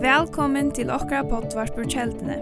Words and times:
Velkommen 0.00 0.68
til 0.70 0.90
okra 0.90 1.22
potvart 1.26 1.72
på 1.74 1.82
kjeldene. 1.90 2.36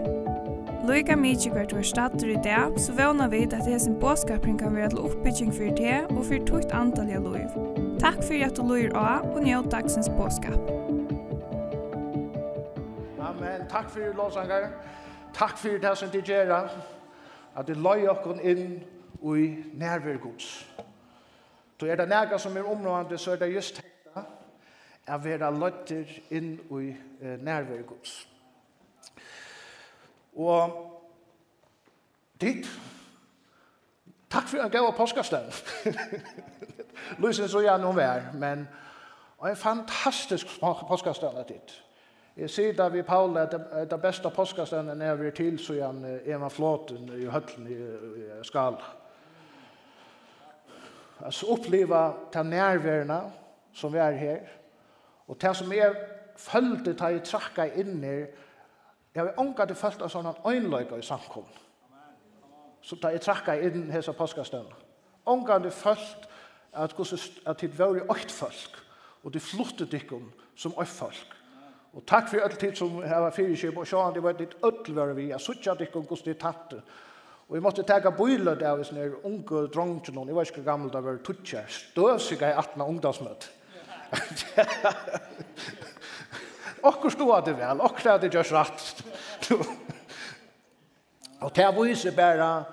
Loika 0.85 1.15
mykje 1.17 1.49
hvert 1.49 1.71
var 1.73 1.81
stater 1.81 2.27
i 2.29 2.35
dag, 2.45 2.75
så 2.77 2.93
vana 2.93 3.25
vi 3.27 3.39
at 3.43 3.55
det 3.55 3.63
hesen 3.65 3.95
båskapring 3.99 4.59
kan 4.59 4.75
være 4.75 4.89
til 4.89 4.99
oppbygging 4.99 5.49
for 5.53 5.63
det 5.79 5.95
og 6.11 6.19
for 6.27 6.45
tukt 6.45 6.75
antall 6.77 7.09
av 7.09 7.25
loiv. 7.25 7.55
Takk 8.03 8.21
for 8.21 8.45
at 8.45 8.53
du 8.53 8.61
loir 8.61 8.93
av 8.93 9.25
og 9.31 9.41
njød 9.47 9.71
dagsens 9.71 10.11
båskap. 10.19 10.69
Amen. 13.17 13.65
Takk 13.73 13.89
for 13.89 14.13
lovsangar. 14.21 14.69
Takk 15.33 15.57
for 15.57 15.81
det 15.87 15.97
som 15.97 16.13
de 16.13 16.21
gjør. 16.21 16.69
At 17.57 17.65
de 17.65 17.73
løy 17.73 18.05
okken 18.13 18.45
inn 18.45 18.77
og 19.23 19.41
i 19.41 19.49
nærvær 19.73 20.21
gods. 20.21 20.69
Så 21.79 21.89
er 21.89 21.95
det 21.97 22.09
nægget 22.09 22.41
som 22.41 22.57
er 22.57 22.69
områdende, 22.69 23.17
så 23.17 23.31
er 23.31 23.41
det 23.41 23.55
just 23.55 23.81
det 23.81 23.94
er 25.07 25.21
vera 25.21 25.51
løtter 25.53 26.09
inn 26.33 26.55
i 26.57 26.89
eh, 27.21 27.37
nærvergods. 27.41 28.15
Og 30.35 30.79
dit, 32.41 32.65
takk 34.29 34.49
for 34.49 34.63
en 34.63 34.73
gav 34.73 34.89
påskastøvn. 34.97 35.53
Lysen 37.23 37.49
så 37.49 37.61
gjerne 37.63 37.87
om 37.87 37.95
vær, 37.95 38.33
men 38.33 38.67
og 39.37 39.49
en 39.49 39.55
fantastisk 39.55 40.47
påskastøvn 40.59 41.37
er 41.37 41.43
dit. 41.43 41.81
Jeg 42.37 42.49
sier 42.49 42.73
da 42.75 42.87
vi 42.91 43.03
Paul 43.05 43.37
at 43.37 43.53
det 43.91 44.01
beste 44.01 44.29
påskastøvnen 44.29 45.01
er 45.01 45.15
vi 45.15 45.31
til, 45.31 45.59
så 45.59 45.73
gjerne 45.77 46.19
Eva 46.25 46.37
man 46.37 46.51
flåten 46.51 47.11
i 47.15 47.27
høtlen 47.31 47.67
i, 47.67 47.77
i 48.23 48.43
skal. 48.43 48.79
Altså 51.21 51.47
oppleva 51.53 52.09
ta 52.31 52.43
nærværende 52.43 53.21
som 53.73 53.93
vi 53.93 53.97
er 53.97 54.11
her, 54.11 54.39
Og 55.27 55.41
det 55.41 55.55
som 55.57 55.71
jeg 55.73 55.95
følte 56.37 56.93
da 56.93 57.11
jeg 57.13 57.23
trakka 57.25 57.65
inn 57.79 58.03
her, 58.03 58.25
jeg 59.15 59.23
har 59.23 59.39
ångat 59.39 59.69
det 59.71 59.77
følt 59.79 60.01
av 60.03 60.11
sånne 60.11 60.33
øynløyga 60.45 60.97
i 60.99 61.05
samkom. 61.05 61.45
Så 62.81 62.97
da 63.01 63.13
jeg 63.13 63.23
trakka 63.23 63.55
inn 63.55 63.87
hese 63.93 64.13
påskastøvna. 64.13 64.75
Ångat 65.25 65.63
det 65.63 65.73
følt 65.73 66.27
at, 66.75 66.93
at 67.45 67.61
det 67.61 67.79
var 67.79 67.95
jo 67.95 68.05
folk, 68.29 68.83
og 69.23 69.33
det 69.33 69.41
flottet 69.41 69.91
dikkum 69.91 70.31
som 70.55 70.75
økt 70.77 70.89
folk. 70.91 71.31
Og 71.95 72.03
takk 72.03 72.27
for 72.29 72.43
alt 72.43 72.59
tid 72.59 72.75
som 72.75 72.97
jeg 72.99 73.33
fyrir 73.33 73.55
fyrkjøp, 73.55 73.77
og 73.77 73.87
sjåan 73.87 74.13
det 74.13 74.23
var 74.23 74.33
ditt 74.35 74.55
ødelvare 74.63 75.15
vi, 75.15 75.29
jeg 75.29 75.39
at 75.71 75.79
dikkum 75.79 76.05
gos 76.05 76.21
det 76.21 76.37
tatt. 76.37 76.73
Og 77.47 77.55
vi 77.55 77.61
måtte 77.61 77.85
tega 77.87 78.11
bøyla 78.11 78.55
der, 78.59 78.75
hvis 78.75 78.91
nere 78.91 79.21
unge 79.23 79.67
drongen, 79.71 80.17
og 80.17 80.27
jeg 80.27 80.35
var 80.35 80.49
ikke 80.49 80.63
gammel, 80.63 80.91
det 80.91 81.03
var 81.03 81.21
tutsja, 81.23 81.63
støvsiga 81.67 82.49
i 82.49 82.57
atna 82.57 82.83
ungdomsmøtt. 82.83 83.47
Okkur 86.85 87.09
stod 87.09 87.45
det 87.45 87.57
vel, 87.57 87.81
okkur 87.81 88.11
hadde 88.11 88.27
det 88.27 88.35
gjørs 88.35 88.51
rett. 88.53 89.03
Og 91.45 91.55
det 91.55 91.67
viser 91.77 92.15
bare 92.15 92.63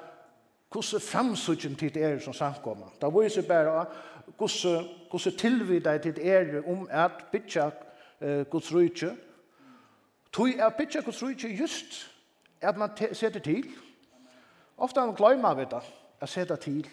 hvordan 0.73 1.01
framsøkjen 1.01 1.77
til 1.77 1.99
er 2.01 2.19
som 2.21 2.33
samkommer. 2.33 2.93
Det 3.01 3.09
viser 3.15 3.49
bare 3.49 3.87
hvordan, 4.37 5.33
tilvidet 5.39 6.03
til 6.03 6.29
er 6.29 6.63
om 6.67 6.89
at 6.91 7.25
bytja 7.33 7.71
eh, 8.21 8.47
Guds 8.51 8.75
rydtje. 8.75 9.17
Tog 10.33 10.49
er 10.49 10.69
bytja 10.79 11.01
Guds 11.01 11.23
rydtje 11.23 11.57
just 11.61 12.11
at 12.61 12.77
man 12.77 12.91
setter 13.13 13.41
til. 13.41 13.65
Ofta 14.77 15.07
man 15.07 15.15
glemmer 15.15 15.55
vi 15.55 15.65
det, 15.71 15.83
at 16.21 16.29
setter 16.29 16.57
til. 16.57 16.89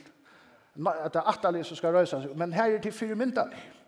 At 0.88 1.14
det 1.14 1.20
er 1.20 1.30
atterlig 1.30 1.66
som 1.66 1.78
skal 1.78 1.94
røysa 1.94 2.22
seg, 2.22 2.38
men 2.38 2.54
her 2.54 2.64
er 2.64 2.72
det 2.72 2.82
til 2.82 2.92
fire 2.92 3.16
myndag. 3.16 3.79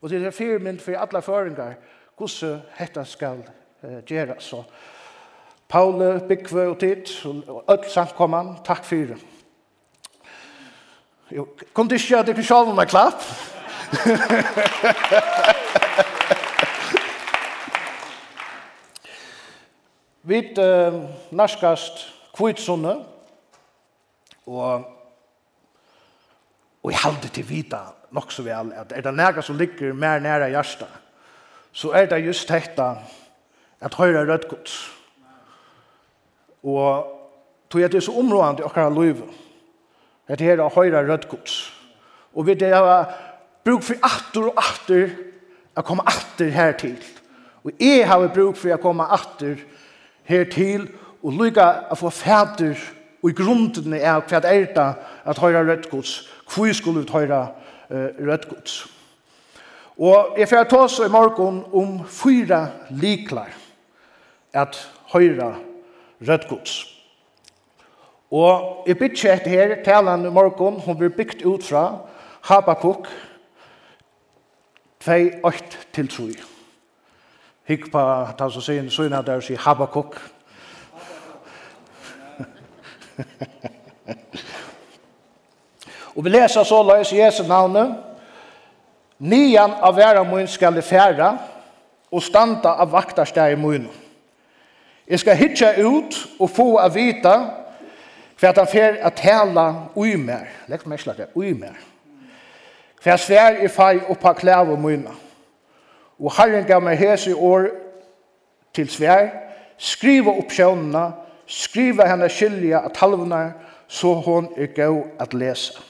Og 0.00 0.10
det 0.10 0.26
er 0.26 0.30
firmynd 0.30 0.78
for 0.78 0.98
alle 0.98 1.22
føringar, 1.22 1.74
hvordan 2.16 2.60
dette 2.78 3.04
skal 3.04 3.50
uh, 3.82 4.04
gjøres. 4.06 4.44
Så 4.44 4.62
Paul 5.68 6.20
Bikve 6.28 6.68
og 6.68 6.80
Tid, 6.80 7.26
og 7.26 7.64
ødel 7.70 7.90
samkomman, 7.90 8.56
takk 8.64 8.84
for 8.84 8.96
det. 8.96 9.18
Jo, 11.30 11.48
kom 11.74 11.88
til 11.88 12.00
ikke 12.00 12.18
at 12.18 12.26
dere 12.26 12.42
sjål 12.42 12.74
meg 12.74 12.88
klapp. 12.88 13.22
Vi 20.28 20.38
uh, 20.60 20.94
narskast 21.32 22.02
kvitsunne, 22.36 22.94
og, 24.46 24.84
og 26.82 26.92
jeg 26.92 27.00
halde 27.00 27.28
til 27.28 27.48
vita 27.48 27.78
nok 28.10 28.32
så 28.32 28.42
vel, 28.42 28.72
at 28.76 28.92
er 28.94 29.00
det 29.00 29.14
nægget 29.14 29.44
som 29.44 29.58
ligger 29.58 29.92
mer 29.92 30.18
nære 30.18 30.48
hjertet, 30.48 30.88
så 31.72 31.90
er 31.90 32.06
det 32.06 32.26
just 32.26 32.48
dette 32.48 32.86
at 33.80 33.94
høyre 33.94 34.26
rødt 34.32 34.48
gods. 34.48 34.90
Og 36.62 37.06
tog 37.70 37.80
jeg 37.80 37.90
til 37.90 38.02
så 38.02 38.12
områdende 38.18 38.62
i 38.62 38.64
akkurat 38.64 38.92
liv, 39.04 39.22
at 40.28 40.38
det 40.38 40.50
er 40.50 40.68
høyre 40.68 41.12
rødt 41.12 41.28
gods. 41.28 41.74
Og 42.34 42.46
vi 42.46 42.54
det 42.54 42.74
har 42.74 43.14
bruk 43.64 43.82
for 43.82 43.94
atter 44.02 44.48
og 44.48 44.54
atter, 44.56 45.10
å 45.78 45.82
komme 45.86 46.02
atter 46.10 46.50
her 46.50 46.72
til. 46.72 46.96
Og 47.64 47.72
jeg 47.80 48.08
har 48.08 48.28
bruk 48.34 48.56
for 48.56 48.74
å 48.74 48.82
komme 48.82 49.04
atter 49.14 49.60
her 50.24 50.44
til, 50.50 50.88
og 51.22 51.34
lykke 51.34 51.66
å 51.90 51.98
få 51.98 52.10
fæder 52.10 52.78
og 53.22 53.30
i 53.30 53.34
grunden 53.34 53.94
er 53.94 54.20
hva 54.20 54.40
er 54.46 54.68
det 54.74 54.88
at 55.26 55.40
høyre 55.42 55.64
rødt 55.66 55.88
gods, 55.90 56.28
hvor 56.46 56.70
skulle 56.72 57.02
vi 57.02 57.12
høyre 57.12 57.48
rødt 57.90 58.48
gods. 58.48 58.86
Og 59.98 60.34
jeg 60.38 60.48
får 60.48 60.68
ta 60.70 60.76
oss 60.84 60.98
i 61.02 61.10
morgen 61.10 61.64
om 61.74 61.98
fyra 62.06 62.66
liklar 62.90 63.50
at 64.54 64.78
høyra 65.12 65.54
rødt 66.28 66.48
gods. 66.48 66.94
Og 68.30 68.84
jeg 68.86 68.98
bytter 68.98 69.32
etter 69.32 69.50
her, 69.50 69.84
talen 69.84 70.26
i 70.26 70.30
morgen, 70.30 70.80
hun 70.80 70.98
blir 70.98 71.08
bygd 71.08 71.44
ut 71.46 71.64
fra 71.64 71.98
Habakuk 72.44 73.08
2-8-3. 75.04 76.44
Hikk 77.68 77.90
på 77.92 77.98
at 77.98 78.40
han 78.40 78.50
som 78.52 78.62
sier 78.64 78.80
en 78.82 78.90
sønne 78.92 79.22
der 79.24 79.40
sier 79.44 79.58
Habakuk. 79.64 80.20
Og 86.18 86.24
vi 86.24 86.30
leser 86.34 86.66
så 86.66 86.82
løs 86.82 87.12
Jesu 87.12 87.44
navnet. 87.46 87.94
Nian 89.18 89.76
av 89.82 89.94
vera 89.94 90.24
mun 90.26 90.46
skal 90.50 90.74
det 90.74 90.84
færa, 90.84 91.36
og 92.10 92.22
standa 92.22 92.72
av 92.82 92.90
vaktarsteg 92.90 93.52
i 93.54 93.58
mun. 93.60 93.86
Jeg 95.08 95.20
skal 95.22 95.36
hitja 95.36 95.70
ut 95.78 96.16
og 96.40 96.50
få 96.50 96.66
av 96.82 96.94
vita, 96.94 97.34
for 98.36 98.50
at 98.50 98.58
han 98.58 98.66
fer 98.70 98.98
at 99.02 99.18
tala 99.18 99.66
ui 99.96 100.16
mer. 100.16 100.46
Lekk 100.66 100.86
meg 100.90 101.00
slag 101.02 101.20
det, 101.22 101.28
ui 101.34 101.52
mer. 101.54 101.76
For 102.98 103.10
jeg 103.10 103.22
svær 103.22 103.62
i 103.62 103.68
fai 103.70 104.00
oppa 104.10 104.32
klæv 104.34 104.72
og 104.74 104.82
munna. 104.82 105.14
Og 106.18 106.34
Herren 106.34 106.66
gav 106.66 106.82
meg 106.82 106.98
hes 106.98 107.26
i 107.26 107.32
år 107.32 107.68
til 108.74 108.90
svær, 108.90 109.28
skriva 109.78 110.34
opp 110.34 110.50
sjønna, 110.50 111.12
skriva 111.46 112.08
henne 112.10 112.26
skilja 112.30 112.82
at 112.86 112.98
halvnar, 112.98 113.52
så 113.88 114.14
hon 114.14 114.50
er 114.56 114.74
gau 114.74 115.04
at 115.20 115.34
lesa. 115.34 115.87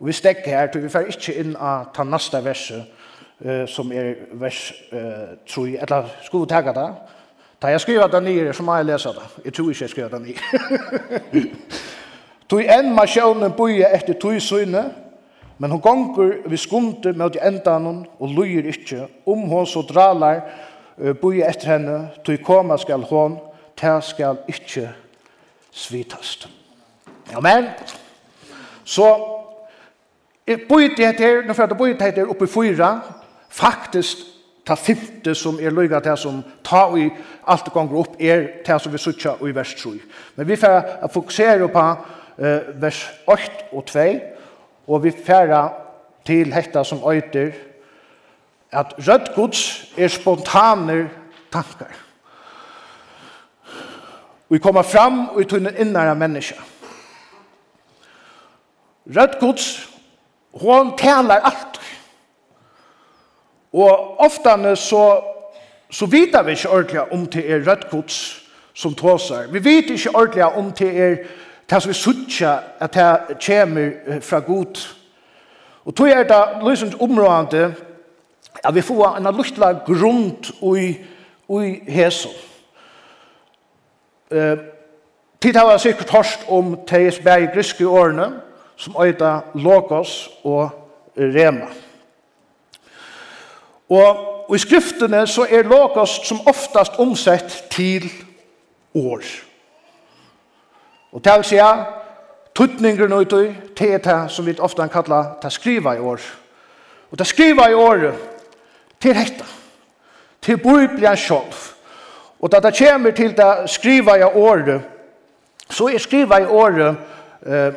Og 0.00 0.06
vi 0.06 0.12
stekker 0.12 0.50
her, 0.50 0.66
til 0.66 0.82
vi 0.82 0.88
fer 0.92 1.08
ikke 1.08 1.34
inn 1.40 1.54
av 1.56 1.88
ta 1.96 2.04
nasta 2.04 2.42
verset, 2.44 2.84
uh, 3.44 3.64
som 3.68 3.92
er 3.92 4.14
vers 4.36 4.74
uh, 4.92 5.36
3, 5.48 5.62
eller 5.82 6.10
skulle 6.22 6.44
vi 6.44 6.50
tagge 6.52 6.74
det? 6.76 6.88
Da 7.62 7.72
jeg 7.72 7.80
skriver 7.80 8.06
det 8.06 8.22
nye, 8.22 8.52
så 8.52 8.62
må 8.62 8.76
jeg 8.76 8.84
lese 8.84 9.08
det. 9.08 9.28
Jeg 9.44 9.52
tror 9.52 9.70
ikke 9.70 9.84
jeg 9.84 9.90
skriver 9.90 10.08
det 10.08 10.22
nye. 10.22 11.42
Tog 12.50 12.60
enn 12.62 12.92
masjonen 12.94 13.56
boie 13.56 13.88
etter 13.96 14.18
tui 14.20 14.36
søgne, 14.40 14.84
men 15.58 15.72
hun 15.72 15.80
gonger 15.80 16.34
vi 16.46 16.56
skunde 16.60 17.14
med 17.16 17.38
endanon 17.42 18.04
og 18.20 18.28
lujer 18.28 18.68
ikkje, 18.68 19.08
om 19.26 19.48
hon 19.48 19.66
så 19.66 19.82
dralar 19.88 20.42
uh, 20.98 21.14
boie 21.16 21.48
etter 21.48 21.72
henne, 21.72 21.96
tui 22.24 22.36
koma 22.36 22.76
skal 22.76 23.08
hon, 23.08 23.40
ta 23.76 23.96
skal 24.04 24.44
ikkje 24.48 24.90
svitast. 25.72 26.48
Amen. 27.34 27.72
Så 28.84 29.35
Bøyde 30.46 31.06
het 31.06 31.20
her, 31.20 31.42
nå 31.42 31.52
fyrir 31.52 31.72
at 31.72 31.78
bøyde 31.78 31.98
det 31.98 32.14
her 32.14 32.30
oppe 32.30 32.46
i 32.46 32.50
fyra, 32.50 32.90
faktisk 33.50 34.22
ta 34.66 34.74
fymte 34.74 35.34
som 35.34 35.58
er 35.62 35.74
løyga 35.74 36.00
til 36.02 36.18
som 36.18 36.38
ta 36.66 36.84
i 36.98 37.06
alt 37.50 37.70
gonger 37.74 37.98
opp 38.00 38.16
er 38.20 38.46
til 38.66 38.80
som 38.82 38.92
vi 38.92 38.98
sutja 38.98 39.36
i 39.42 39.54
vers 39.54 39.74
3. 39.78 39.92
Men 40.36 40.48
vi 40.48 40.56
fyrir 40.56 41.02
at 41.02 41.12
fokusere 41.12 41.68
på 41.68 41.84
eh, 42.38 42.72
vers 42.82 43.02
8 43.26 43.70
og 43.72 43.86
2, 43.86 44.06
og 44.86 45.04
vi 45.04 45.10
fyrir 45.10 45.70
til 46.26 46.54
hekta 46.54 46.84
som 46.84 47.02
øyter 47.10 47.52
at 48.72 48.94
rødt 48.98 49.34
gods 49.34 49.92
er 49.96 50.08
spontane 50.08 51.10
tankar. 51.52 51.94
Vi 54.48 54.58
kommer 54.58 54.82
fram 54.82 55.28
og 55.28 55.38
vi 55.38 55.44
tunner 55.44 55.70
innare 55.78 56.14
menneska. 56.14 56.60
Rødt 59.06 59.38
gods 59.40 59.95
Hon 60.60 60.96
talar 60.96 61.40
allt. 61.44 61.80
Og 63.72 64.20
oftane 64.20 64.76
så, 64.76 65.20
så 65.90 66.06
vita 66.06 66.42
vi 66.42 66.50
ikke 66.50 66.70
ordentlig 66.70 67.12
om 67.12 67.26
det 67.26 67.50
er 67.50 67.64
rødkots 67.66 68.42
som 68.74 68.94
tåsar. 68.94 69.46
Vi 69.52 69.64
vet 69.64 69.90
ikke 69.90 70.14
ordentlig 70.14 70.44
om 70.44 70.70
det 70.72 71.00
er 71.00 71.16
det 71.70 71.82
som 71.82 71.88
vi 71.88 71.94
suttja 71.94 72.58
at 72.80 72.94
det 72.94 73.36
kommer 73.46 74.20
fra 74.20 74.38
god. 74.38 74.86
Og 75.84 75.94
tog 75.94 76.08
er 76.08 76.22
det 76.22 76.64
løsens 76.64 76.96
områdende 77.00 77.74
at 78.64 78.74
vi 78.74 78.80
får 78.80 79.16
en 79.16 79.34
luktla 79.36 79.72
grunn 79.86 80.32
ui, 80.62 80.96
ui 81.48 81.80
hesen. 81.88 82.30
Uh, 84.30 84.58
Tid 85.40 85.56
har 85.56 85.70
jeg 85.70 85.80
sikkert 85.80 86.10
hørst 86.10 86.46
om 86.48 86.78
teis 86.88 87.18
bæg 87.20 87.50
griske 87.54 87.88
årene, 87.88 88.40
som 88.76 88.96
øyda 89.02 89.40
Logos 89.54 90.30
og 90.44 90.70
Rema. 91.16 91.68
Og 93.88 94.54
i 94.54 94.58
skriftene 94.58 95.26
så 95.26 95.46
er 95.50 95.62
Logos 95.62 96.20
som 96.24 96.40
oftast 96.46 96.98
omsett 96.98 97.64
til 97.70 98.10
år. 98.94 99.22
Og 101.12 101.22
til 101.22 101.40
å 101.40 101.46
si 101.46 101.60
Tuttninger 102.56 103.08
nå 103.08 103.20
uti, 103.20 103.50
det 103.76 103.88
er 103.92 103.98
det 104.00 104.30
som 104.32 104.46
vi 104.46 104.54
ofte 104.58 104.86
kallar 104.88 105.34
ta 105.42 105.50
skriva 105.52 105.92
i 105.96 106.00
år. 106.00 106.22
Og 107.12 107.18
ta 107.18 107.24
skriva 107.24 107.68
i 107.68 107.74
år, 107.76 108.06
til 109.00 109.10
er 109.10 109.18
hekta. 109.20 109.44
Det 110.46 110.56
Bibelen 110.62 111.16
sjolv. 111.16 111.56
Og 112.40 112.52
da 112.52 112.60
det 112.60 112.78
kommer 112.78 113.10
til 113.10 113.36
det 113.36 113.70
skriva 113.70 114.16
i 114.16 114.22
år, 114.22 114.80
så 115.70 115.88
er 115.88 115.98
skriva 115.98 116.38
i 116.40 116.46
år 116.46 116.80
eh, 117.46 117.74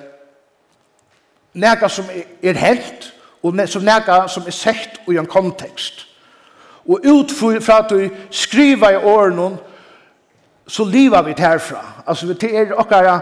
nega 1.53 1.89
som 1.89 2.05
er 2.43 2.57
helt, 2.57 3.13
og 3.43 3.55
som 3.67 3.83
nega 3.83 4.27
som 4.27 4.47
er 4.47 4.55
sett 4.55 4.99
i 5.07 5.17
en 5.17 5.29
kontekst. 5.29 6.05
Og 6.89 6.99
ut 7.05 7.31
fra 7.61 7.79
at 7.83 7.89
du 7.89 8.09
skriver 8.31 8.89
i 8.89 9.03
årene, 9.03 9.57
så 10.67 10.85
lever 10.85 11.21
vi 11.21 11.33
herfra. 11.37 12.03
Altså, 12.07 12.33
det 12.33 12.57
er 12.57 12.73
okkara 12.77 13.19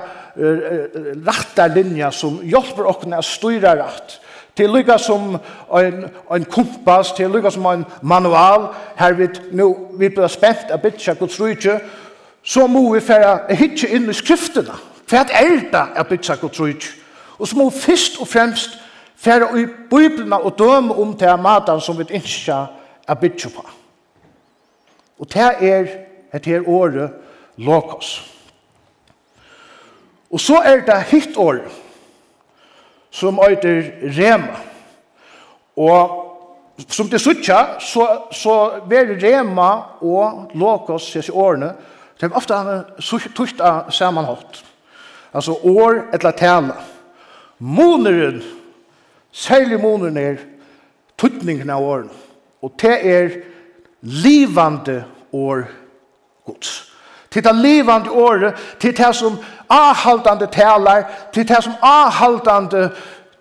rattar 1.28 1.68
linja 1.74 2.12
som 2.12 2.40
hjelper 2.44 2.88
okkara 2.88 3.22
å 3.22 3.26
styra 3.26 3.76
rett. 3.80 4.20
Til 4.58 4.72
lykka 4.74 4.98
som 4.98 5.36
en, 5.78 6.06
en 6.34 6.46
kompass, 6.50 7.12
til 7.14 7.30
lykka 7.32 7.52
som 7.54 7.66
en 7.70 7.86
manual, 8.02 8.72
her 8.98 9.14
vi 9.14 9.28
nå, 9.54 9.68
vi 10.00 10.10
blir 10.10 10.32
spent 10.34 10.72
av 10.74 10.82
bitja 10.82 11.14
Guds 11.18 11.38
rydtje, 11.42 11.78
så 12.44 12.66
må 12.68 12.88
vi 12.94 13.04
færa 13.04 13.54
hitje 13.54 13.92
inn 13.94 14.10
i 14.10 14.16
skriftene. 14.18 14.74
Hva 15.08 15.28
er 15.30 15.60
det 15.72 15.84
av 15.84 16.08
bitja 16.10 16.40
Guds 16.42 16.60
rydtje? 16.60 16.96
Og 17.38 17.48
så 17.48 17.56
må 17.56 17.64
hun 17.64 17.72
først 17.72 18.22
og 18.22 18.28
fremst 18.28 18.80
fære 19.16 19.62
i 19.62 19.66
Bibelen 19.90 20.34
og 20.34 20.56
døme 20.60 20.96
om 20.96 21.18
til 21.18 21.38
maten 21.42 21.82
som 21.82 21.98
vi 21.98 22.06
ikke 22.10 22.68
er 23.08 23.14
bygget 23.14 23.54
på. 23.56 23.66
Og 25.20 25.34
det 25.34 25.70
er 25.70 25.86
et 26.34 26.46
her 26.46 26.62
året 26.68 27.12
lokos. 27.58 28.34
Og 30.32 30.40
så 30.40 30.62
er 30.66 30.80
det 30.86 31.04
hitt 31.04 31.38
år 31.38 31.60
som 33.12 33.40
øyder 33.50 33.82
rema. 34.18 34.58
Og 35.78 36.24
som 36.90 37.10
det 37.10 37.22
suttja, 37.22 37.80
så, 37.80 38.08
så 38.32 38.72
ver 38.86 39.16
rema 39.24 39.70
og 40.02 40.52
lokos 40.54 41.12
ses 41.12 41.28
i 41.28 41.32
årene, 41.32 41.72
det 42.20 42.30
er 42.32 42.38
ofte 42.38 42.54
tukt 43.36 43.62
av 43.62 43.92
samanholdt. 43.94 44.64
Altså 45.34 45.54
år 45.64 46.08
eller 46.14 46.32
tala 46.32 46.78
moneren, 47.60 48.42
særlig 49.32 49.80
moneren 49.80 50.18
er 50.18 50.36
tuttningen 51.18 51.70
av 51.70 51.84
åren. 51.84 52.10
Og 52.62 52.74
det 52.82 52.98
er 53.06 53.30
livande 54.02 55.04
år 55.32 55.68
gods. 56.46 56.94
Til 57.32 57.44
det 57.44 57.56
livande 57.56 58.10
året, 58.10 58.56
til 58.80 58.98
det 58.98 59.16
som 59.16 59.38
avhaltande 59.70 60.48
talar, 60.48 61.04
til 61.34 61.48
det 61.48 61.64
som 61.64 61.74
avhaltande 61.82 62.92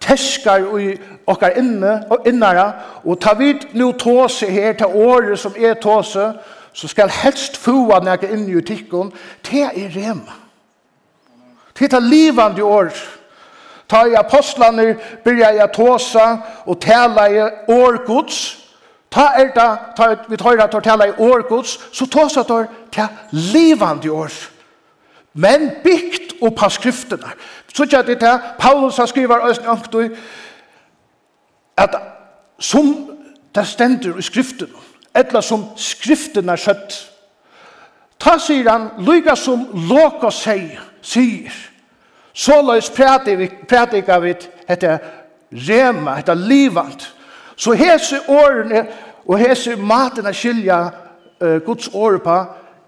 teskar 0.00 0.78
i 0.78 0.96
okkar 1.26 1.56
inne 1.58 2.02
og 2.10 2.26
innara 2.26 2.72
og 3.04 3.20
ta 3.20 3.34
vid 3.34 3.72
nu 3.74 3.92
tåse 3.92 4.46
her 4.46 4.72
til 4.72 4.86
året 4.86 5.38
som 5.38 5.54
er 5.58 5.74
tåse 5.74 6.32
så 6.76 6.88
skal 6.88 7.10
helst 7.10 7.56
fua 7.56 8.02
nekka 8.04 8.28
inn 8.28 8.44
i 8.50 8.56
utikken, 8.58 9.12
det 9.50 9.62
er 9.64 9.94
rem. 9.96 10.20
til 11.74 11.90
det 11.90 12.02
livande 12.02 12.62
året 12.62 13.20
Ta 13.88 14.05
i 14.06 14.15
apostlaner 14.19 14.94
byrja 15.25 15.50
i 15.55 15.69
tåse 15.75 16.25
og 16.67 16.81
tala 16.81 17.27
i 17.31 17.43
årgods. 17.69 18.62
Ta 19.11 19.31
er 19.38 19.53
da, 19.55 19.69
ta, 19.97 20.15
vi 20.29 20.37
tar 20.37 20.61
at 20.61 20.75
tala 20.85 21.06
i 21.06 21.15
årgods, 21.19 21.79
så 21.93 22.06
tåsa 22.06 22.43
tar 22.43 22.67
ta 22.93 23.09
livande 23.31 24.11
år. 24.11 24.33
Men 25.35 25.71
byggt 25.85 26.41
og 26.43 26.56
av 26.62 26.71
skriftene. 26.71 27.33
Så 27.75 27.85
ikke 27.85 27.99
at 27.99 28.06
det 28.06 28.23
er 28.23 28.55
Paulus 28.59 28.97
har 28.97 29.06
skriver 29.06 29.49
østen 29.50 30.17
at 31.77 31.97
som 32.59 33.11
det 33.55 33.67
stender 33.67 34.19
i 34.19 34.23
skriftene, 34.23 34.73
etla 35.17 35.43
som 35.43 35.65
skriftene 35.77 36.53
er 36.53 36.61
skjøtt. 36.61 36.97
Ta 38.21 38.38
sier 38.41 38.69
han, 38.71 38.88
lyga 39.05 39.37
som 39.37 39.67
Lokos 39.91 40.43
sier, 40.44 40.81
sier, 41.05 41.53
Så 42.37 42.61
løs 42.62 42.91
prædika 43.69 44.19
vi 44.19 44.35
etter 44.69 44.99
rema, 45.53 46.19
etter 46.19 46.35
livant. 46.35 47.15
Så 47.56 47.73
hese 47.73 48.21
årene 48.29 48.87
og 49.25 49.38
hese 49.41 49.77
maten 49.77 50.29
av 50.29 50.37
skilja 50.37 50.83
uh, 51.41 51.56
Guds 51.65 51.88
åre 51.94 52.21
på 52.21 52.37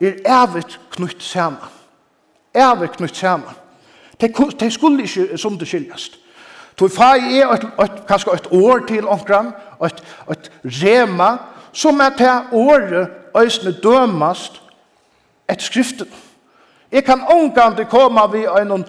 er 0.04 0.20
evigt 0.42 0.76
knytt 0.92 1.24
saman. 1.24 1.72
Evigt 2.54 3.00
knytt 3.00 3.16
saman. 3.16 3.56
Det, 4.20 4.34
det 4.60 4.72
skulle 4.72 5.08
ikke 5.08 5.38
som 5.40 5.56
det 5.58 5.68
skiljast. 5.68 6.20
Tog 6.76 6.92
fag 6.92 7.24
er 7.32 7.48
et, 7.48 7.64
et, 7.82 8.04
kanskje 8.06 8.36
et 8.36 8.52
år 8.52 8.84
til 8.86 9.08
omkran, 9.08 9.54
et, 9.84 10.04
et 10.30 10.52
rema, 10.82 11.36
som 11.72 12.00
er 12.04 12.12
til 12.20 12.52
året 12.52 13.08
øsne 13.40 13.72
dømast 13.72 14.60
et 15.48 15.62
skriften. 15.62 16.12
Jeg 16.92 17.04
kan 17.04 17.20
omgang 17.20 17.76
til 17.76 17.84
komme 17.84 18.20
vi 18.32 18.44
en 18.60 18.84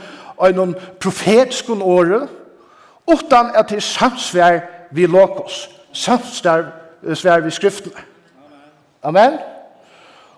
en 0.48 0.56
noen 0.56 0.76
profetskon 1.00 1.82
åre, 1.82 2.28
utan 3.08 3.52
at 3.56 3.70
det 3.70 3.78
er 3.78 3.86
samsvær 3.86 4.60
vi 4.92 5.06
lokos, 5.06 5.70
samsvær 5.94 7.40
vi 7.44 7.52
skriftene. 7.52 8.06
Amen. 9.04 9.38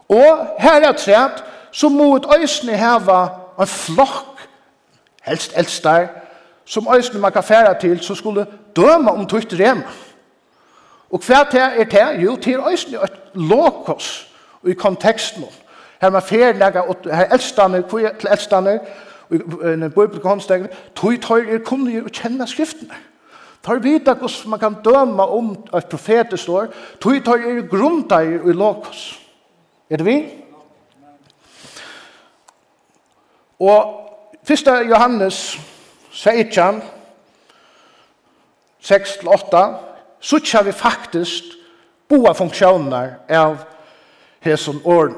Og 0.09 0.47
her 0.59 0.87
er 0.87 0.91
træt, 0.91 1.43
så 1.71 1.89
må 1.89 2.15
et 2.15 2.25
øysene 2.39 2.77
heva 2.77 3.27
en 3.59 3.67
flokk, 3.67 4.47
helst 5.23 5.53
eldstar, 5.57 6.07
som 6.65 6.87
øysene 6.95 7.19
man 7.19 7.31
kan 7.31 7.43
færa 7.43 7.73
til, 7.79 7.99
så 7.99 8.15
skulle 8.15 8.47
døma 8.75 9.11
om 9.11 9.27
tøyt 9.27 9.53
rem. 9.59 9.83
Og 11.11 11.19
hva 11.19 11.43
det 11.51 11.61
er 11.61 11.83
det? 11.83 12.23
Jo, 12.23 12.35
det 12.35 12.53
er 12.53 12.69
øysene 12.69 13.03
et 13.03 13.19
lokos 13.33 14.27
i 14.67 14.73
konteksten. 14.73 15.45
Her 16.01 16.09
man 16.09 16.21
færa 16.21 16.51
lega 16.51 16.81
til 17.03 17.11
eldstane, 18.31 18.79
i 19.31 19.39
en 19.73 19.87
bibelsk 19.91 20.23
håndstegn, 20.23 20.67
tog 20.95 21.15
tøyr 21.21 21.55
er 21.55 21.63
kunne 21.65 21.91
jo 21.91 22.11
kjenne 22.11 22.47
skriftene. 22.47 22.97
Tar 23.63 23.79
vita 23.79 24.13
hos 24.17 24.39
man 24.49 24.59
kan 24.59 24.79
døma 24.83 25.27
om 25.29 25.53
at 25.73 25.89
profetet 25.89 26.39
står, 26.39 26.71
tog 26.99 27.19
tøyr 27.25 27.47
er 27.47 27.67
grunntegn 27.69 28.49
i 28.49 28.55
lokos. 28.57 29.19
Er 29.89 29.97
det 29.97 30.05
vi? 30.05 30.17
Og 33.59 34.09
fyrsta 34.43 34.81
Johannes 34.89 35.59
16, 36.11 36.81
6-8, 38.81 39.65
så 40.19 40.63
vi 40.63 40.71
faktisk 40.71 41.43
boa 42.09 42.33
funksjoner 42.33 43.13
av 43.29 43.61
hesson 44.41 44.81
åren. 44.83 45.15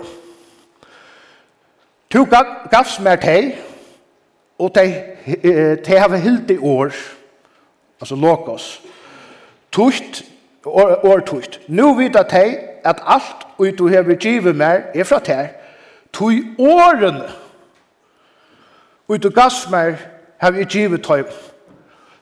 Tu 2.09 2.25
gavs 2.71 2.99
mer 2.99 3.15
teg, 3.17 3.55
og 4.59 4.75
de, 4.75 5.03
de 5.85 5.97
har 5.97 6.15
hilt 6.15 6.51
i 6.51 6.57
år, 6.57 6.91
altså 8.01 8.15
lokos, 8.15 8.81
tukt, 9.71 10.23
år, 10.65 11.05
år 11.05 11.19
tukt. 11.19 11.61
Nu 11.67 11.93
vet 11.93 12.15
at 12.15 12.31
de 12.31 12.57
at 12.83 12.99
alt 13.05 13.47
og 13.57 13.67
du 13.77 13.87
har 13.87 14.15
givet 14.15 14.55
mer 14.55 14.81
er 14.95 15.03
fra 15.03 15.19
ter, 15.19 15.47
tog 16.13 16.33
årene 16.59 17.29
og 19.07 19.23
du 19.23 19.29
gass 19.29 19.69
mer 19.69 19.95
har 20.37 20.51
vi 20.51 20.63
givet 20.63 21.03
tøymen. 21.03 21.31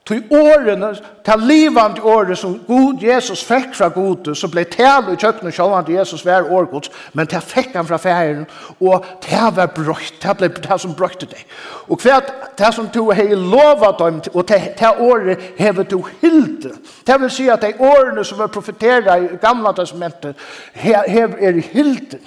Til 0.06 0.24
årene, 0.32 0.96
til 1.26 1.44
livande 1.46 2.02
året 2.02 2.38
som 2.38 2.56
God, 2.68 3.04
Jesus 3.04 3.44
fikk 3.46 3.76
fra 3.78 3.92
Gud, 3.94 4.32
så 4.36 4.48
ble 4.50 4.64
tal 4.66 5.12
i 5.14 5.18
kjøkkenen 5.22 5.54
sjåan 5.54 5.86
til 5.86 6.00
Jesus 6.00 6.24
hver 6.26 6.50
årgods, 6.50 6.90
men 7.14 7.30
til 7.30 7.44
fikk 7.46 7.76
han 7.78 7.86
fra 7.86 8.00
ferien, 8.02 8.48
og 8.80 9.06
til 9.22 9.54
var 9.56 9.70
brøkt, 9.76 10.18
til 10.24 10.34
ble 10.40 10.50
det 10.56 10.80
som 10.82 10.98
brøkte 10.98 11.30
deg. 11.30 11.46
Og 11.86 12.02
hva 12.02 12.18
til 12.58 12.74
som 12.74 12.90
du 12.90 13.12
har 13.12 13.30
lovet 13.38 14.02
dem, 14.02 14.20
og 14.34 14.48
til 14.50 15.06
året 15.06 15.48
hever 15.62 15.84
du 15.84 16.02
hilde. 16.24 16.74
Det 17.08 17.22
vil 17.22 17.30
si 17.38 17.48
at 17.54 17.62
de 17.62 17.74
årene 17.78 18.26
som 18.26 18.42
var 18.42 18.50
profetera 18.50 19.20
i 19.22 19.38
gamla 19.38 19.78
testamentet, 19.78 20.36
hever 20.74 21.38
er 21.38 21.62
hilde. 21.72 22.18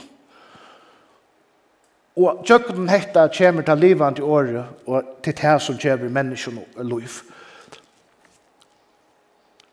Og 2.16 2.44
kjøkkenen 2.46 2.88
hekta 2.88 3.26
kommer 3.34 3.66
til 3.66 3.78
livande 3.82 4.22
året, 4.22 4.64
og 4.86 5.16
til 5.24 5.34
det 5.42 5.62
som 5.62 5.78
kommer 5.82 6.20
menneskene 6.22 6.68
og 6.76 6.84
liv. 6.84 7.24
Og 7.26 7.33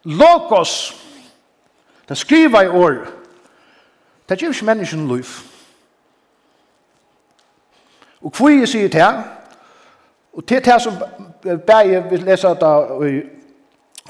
Logos, 0.03 0.95
det 2.09 2.17
skriver 2.17 2.61
i 2.61 2.67
år, 2.67 3.05
det 4.29 4.39
gjør 4.39 4.49
ikke 4.49 4.65
menneskene 4.65 5.15
liv. 5.15 5.25
Og 8.21 8.33
hvor 8.37 8.49
jeg 8.49 8.67
sier 8.67 8.89
det, 8.89 9.23
og 10.33 10.45
til 10.45 10.65
det 10.65 10.81
som 10.81 10.93
Berge 11.41 12.03
vil 12.09 12.23
lese 12.23 12.47
det 12.47 12.73
i 13.09 13.21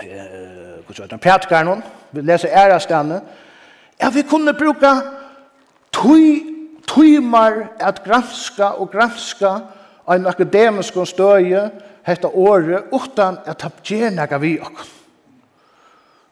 hva 0.02 0.92
hvordan 0.92 1.20
pratikar 1.20 1.64
noen, 1.64 1.84
vi 2.12 2.22
leser 2.22 2.52
ærastene, 2.52 3.22
ja, 4.02 4.10
vi 4.10 4.24
kunne 4.28 4.54
bruka 4.54 4.92
tøymar 5.92 7.62
at 7.80 8.04
granska 8.04 8.74
og 8.82 8.92
granska 8.92 9.54
en 10.12 10.28
akademisk 10.28 10.98
støye, 11.06 11.70
hette 12.04 12.28
året, 12.28 12.84
utan 12.92 13.38
at 13.46 13.62
det 13.62 13.72
gjerne 13.84 14.40
vi 14.42 14.60
okken. 14.60 15.01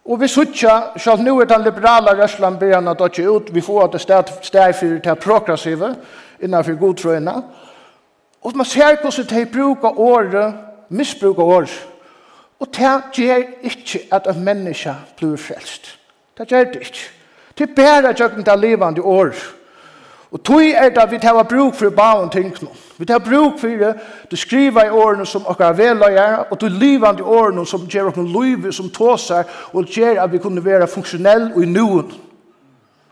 Og 0.05 0.21
vi 0.21 0.27
suttja, 0.27 0.75
sjálf 0.97 1.21
nu 1.21 1.39
er 1.39 1.45
den 1.45 1.63
liberala 1.63 2.15
røslan 2.17 2.57
byrjan 2.59 2.87
at 2.87 2.99
døtje 2.99 3.29
ut, 3.29 3.53
vi 3.53 3.61
får 3.61 3.83
at 3.83 3.93
det 3.93 4.01
steg 4.47 4.75
fyrir 4.75 4.99
til 5.03 5.15
progressive, 5.15 5.95
innanfyr 6.41 6.79
godtrøyna. 6.79 7.35
Og 8.41 8.55
man 8.55 8.65
ser 8.65 8.97
hvordan 9.01 9.29
de 9.29 9.45
bruker 9.45 9.99
året, 9.99 10.53
misbruker 10.89 11.43
året. 11.43 11.87
Og 12.59 12.67
det 12.67 13.03
gjør 13.13 13.43
ikke 13.63 13.99
at 14.11 14.27
en 14.27 14.43
menneske 14.43 14.95
blir 15.17 15.37
frelst. 15.37 15.99
Det 16.37 16.47
gjør 16.47 16.63
det 16.63 16.75
ikke. 16.75 17.09
Det 17.57 17.69
er 17.69 17.75
bare 17.75 18.13
gjøkken 18.13 18.45
det 18.45 18.59
levende 18.59 19.01
året. 19.01 19.55
Og 20.31 20.43
tog 20.43 20.63
er 20.63 20.89
det 20.89 21.11
vi 21.11 21.17
tar 21.19 21.43
bruk 21.43 21.75
for 21.75 21.89
barn 21.89 22.29
ting 22.29 22.55
nå. 22.61 22.69
Vi 22.99 23.05
tar 23.05 23.19
bruk 23.19 23.59
for 23.59 23.67
det. 23.67 23.93
Du 24.31 24.35
skriver 24.35 24.85
i 24.85 24.89
årene 24.89 25.25
som 25.25 25.45
okkar 25.47 25.73
veløyer, 25.73 26.33
og 26.51 26.61
du 26.61 26.67
lever 26.67 27.19
i 27.19 27.21
årene 27.21 27.63
som 27.65 27.85
gjør 27.87 28.09
dere 28.11 28.25
liv 28.27 28.71
som 28.75 28.89
tåser, 28.89 29.43
og 29.73 29.85
gjør 29.87 30.19
at 30.23 30.31
vi 30.31 30.37
kunne 30.37 30.65
være 30.65 30.87
funksjonelle 30.87 31.53
og 31.55 31.63
i 31.63 31.69
noen. 31.71 32.11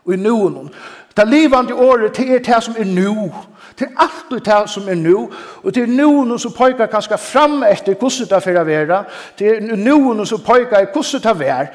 Og 0.04 0.12
i 0.12 0.16
noen. 0.20 0.68
Det 1.16 1.28
livande 1.28 1.74
året, 1.74 2.16
det 2.16 2.34
er 2.34 2.44
det 2.44 2.58
som 2.64 2.74
er 2.78 2.84
nu. 2.84 3.32
Det 3.78 3.88
er 3.88 4.04
alt 4.04 4.44
det 4.44 4.70
som 4.70 4.88
er 4.88 4.94
nu. 4.94 5.30
Og 5.62 5.74
det 5.74 5.82
er 5.82 5.86
noen 5.86 6.38
som 6.38 6.52
pojkar 6.52 6.90
kanskje 6.92 7.18
frem 7.18 7.62
etter 7.62 7.96
hvordan 7.96 8.28
det 8.28 8.56
er 8.56 8.64
vera. 8.64 9.00
Det 9.38 9.48
er 9.56 9.76
noen 9.76 10.20
som 10.26 10.44
pojkar 10.44 10.90
hvordan 10.92 11.22
det 11.22 11.32
er 11.32 11.40
vera. 11.40 11.66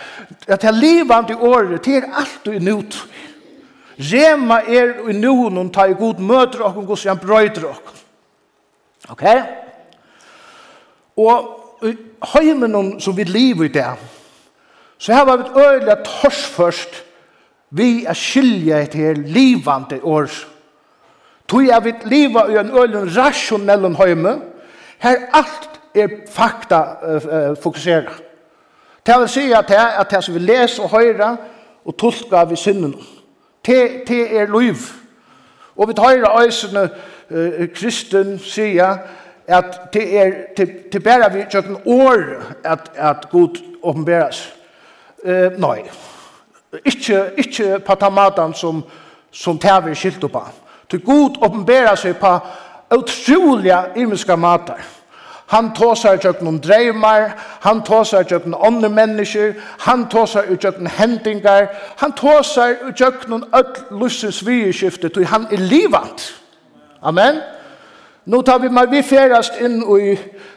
At 0.47 0.61
det 0.61 0.73
livande 0.73 1.35
året, 1.35 1.85
det 1.85 1.97
er 1.97 2.13
alltid 2.13 2.61
nu. 2.61 2.83
Rema 3.97 4.61
er 4.67 5.09
i 5.09 5.17
nu 5.17 5.69
ta 5.73 5.85
i 5.85 5.93
god 5.93 6.19
møter 6.19 6.61
og 6.61 6.71
hvordan 6.71 7.09
han 7.09 7.17
brøyder 7.17 7.65
oss. 7.65 8.02
Ok? 9.09 9.23
Og 11.17 11.59
i 11.83 11.95
heimen 12.33 12.99
som 12.99 13.17
vi 13.17 13.23
lever 13.23 13.65
i 13.65 13.67
det, 13.67 13.87
så 14.97 15.13
her 15.13 15.25
var 15.25 15.37
vi 15.37 15.43
et 15.43 15.65
øyelig 15.67 15.97
tors 16.05 16.45
først 16.45 17.03
vi 17.75 18.05
er 18.05 18.13
skilje 18.13 18.85
til 18.85 19.17
livande 19.17 19.99
år. 20.03 20.29
Tog 21.47 21.65
jeg 21.65 21.83
vi 21.83 21.93
liva 22.05 22.45
i 22.45 22.59
en 22.59 22.69
øyelig 22.71 23.17
rasjonell 23.17 23.95
heime, 23.95 24.41
her 24.99 25.15
alt 25.33 25.69
er 25.95 26.07
fakta 26.29 26.81
uh, 27.03 27.57
fokuseret. 27.63 28.23
Det 29.05 29.15
vil 29.19 29.29
si 29.29 29.51
at 29.51 29.67
det, 29.67 29.75
at 29.99 30.11
det 30.11 30.23
som 30.23 30.35
vi 30.35 30.39
leser 30.39 30.83
og 30.83 30.89
høyre, 30.89 31.37
og 31.85 31.97
tolka 31.97 32.43
vi 32.43 32.55
synden. 32.55 32.95
Det, 33.65 34.03
det 34.07 34.37
er 34.37 34.59
liv. 34.59 34.75
Og 35.75 35.87
vi 35.87 35.93
tar 35.93 36.13
høyre 36.13 36.45
øysene, 36.45 36.89
uh, 37.33 37.67
kristen 37.75 38.39
sier 38.39 38.97
at 39.47 39.79
det 39.93 40.17
er 40.17 40.31
til 40.91 40.99
bare 41.03 41.33
vi 41.33 41.45
kjøkken 41.51 41.77
år 41.85 42.23
at, 42.63 42.91
at 42.95 43.29
Gud 43.31 43.59
åpenberes. 43.83 44.53
Uh, 45.25 45.51
nei, 45.59 45.83
ikke, 46.85 47.31
ikke 47.37 47.79
på 47.79 47.95
tamaten 47.95 48.53
som, 48.53 48.83
som 49.31 49.59
tæver 49.59 49.93
skilt 49.93 50.31
på. 50.31 50.43
Til 50.89 51.01
Gud 51.01 51.41
åpenberer 51.41 51.95
seg 51.95 52.17
på 52.21 52.37
utrolige 52.93 53.83
imiska 53.95 54.35
matar. 54.35 54.83
Han 55.47 55.73
tåsar 55.75 56.17
tjökn 56.17 56.47
om 56.47 56.59
dreymar, 56.59 57.31
han 57.61 57.83
tåsar 57.83 58.23
tjökn 58.23 58.53
om 58.53 58.63
andre 58.65 58.89
mennesker, 58.89 59.53
han 59.79 60.07
tåsar 60.09 60.47
tjökn 60.61 60.87
hendingar, 60.87 61.67
han 61.97 62.11
tåsar 62.11 62.93
tjökn 62.95 63.33
om 63.33 63.43
öll 63.53 63.99
lussens 63.99 64.45
vyrskifte, 64.45 65.09
til 65.09 65.25
han 65.25 65.45
er 65.51 65.57
livant. 65.57 66.42
Amen. 67.03 67.41
Nå 68.25 68.41
tar 68.41 68.59
vi 68.59 68.69
med, 68.71 68.87
vi 68.87 69.01
ferast 69.03 69.57
inn 69.59 69.81
i 69.83 70.13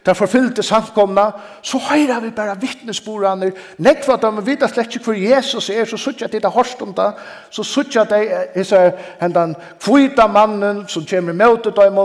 det 0.07 0.15
forfyllte 0.15 0.62
samkomna, 0.62 1.25
så 1.67 1.81
høyrer 1.83 2.21
vi 2.23 2.29
bare 2.31 2.55
vittnesborene, 2.62 3.49
nekva 3.83 4.15
at 4.15 4.23
de 4.23 4.45
vet 4.47 4.62
slett 4.71 4.95
ikke 4.95 5.09
hvor 5.09 5.19
Jesus 5.19 5.67
er, 5.75 5.83
så 5.85 5.99
suttja 5.99 6.29
de 6.31 6.38
det 6.45 6.53
hårst 6.55 6.85
om 6.87 6.93
det, 6.95 7.09
så 7.50 7.65
suttja 7.67 8.05
de 8.07 8.21
hendan 9.19 9.57
kvita 9.83 10.29
mannen 10.31 10.85
som 10.87 11.07
kommer 11.11 11.35
i 11.35 11.41
møte 11.41 11.73
dem, 11.75 11.99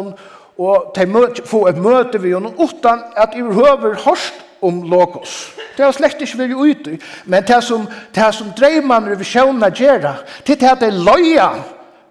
og 0.57 0.95
de 0.97 1.05
får 1.45 1.69
et 1.69 1.81
møte 1.81 2.21
vi 2.23 2.33
honom, 2.33 2.57
utan 2.57 3.03
at 3.13 3.37
i 3.37 3.45
høver 3.45 3.99
hårst 4.01 4.41
om 4.65 4.81
logos. 4.89 5.51
Det 5.77 5.85
har 5.85 5.93
slett 5.93 6.25
ikke 6.25 6.41
vært 6.41 6.57
ute, 6.57 6.97
men 7.29 7.45
det 7.45 7.61
som, 7.65 7.85
det 8.15 8.33
som 8.33 8.49
dreiv 8.57 8.81
man 8.85 9.05
revisjonen 9.13 9.77
gjør, 9.77 10.09
det 10.47 10.57
er 10.57 10.81
det 10.81 10.89
løya, 10.93 11.51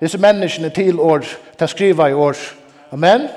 disse 0.01 0.19
menneskene 0.19 0.71
til 0.71 1.01
år, 1.01 1.25
til 1.59 1.69
skriva 1.69 2.07
i 2.07 2.13
år. 2.13 2.37
Amen. 2.93 3.29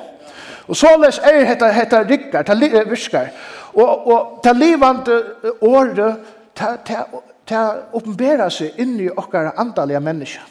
Og 0.67 0.75
såleis 0.75 1.19
er 1.19 1.43
hetta 1.45 1.71
hetta 1.71 2.03
rikkar, 2.03 2.43
ta 2.43 2.53
viskar. 2.89 3.27
Og 3.73 4.07
og 4.07 4.39
ta 4.43 4.51
livande 4.51 5.23
året, 5.61 6.15
ta 6.55 6.75
ta 6.85 7.05
ta 7.45 8.49
seg 8.49 8.79
inn 8.79 8.99
i 8.99 9.09
okkara 9.09 9.53
andaliga 9.57 9.99
mennesker. 9.99 10.41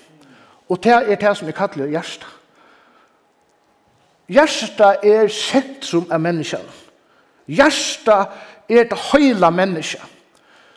Og 0.69 0.81
ta 0.83 1.03
er 1.03 1.17
ta 1.17 1.35
som 1.35 1.47
vi 1.47 1.53
kaller 1.53 1.87
hjertet. 1.87 2.29
Hjarta 4.33 4.97
er 5.03 5.29
sentrum 5.29 6.07
av 6.11 6.21
menneskan. 6.21 6.65
Hjarta 7.49 8.27
er 8.69 8.87
det 8.89 8.99
heila 9.11 9.51
menneske. 9.51 10.01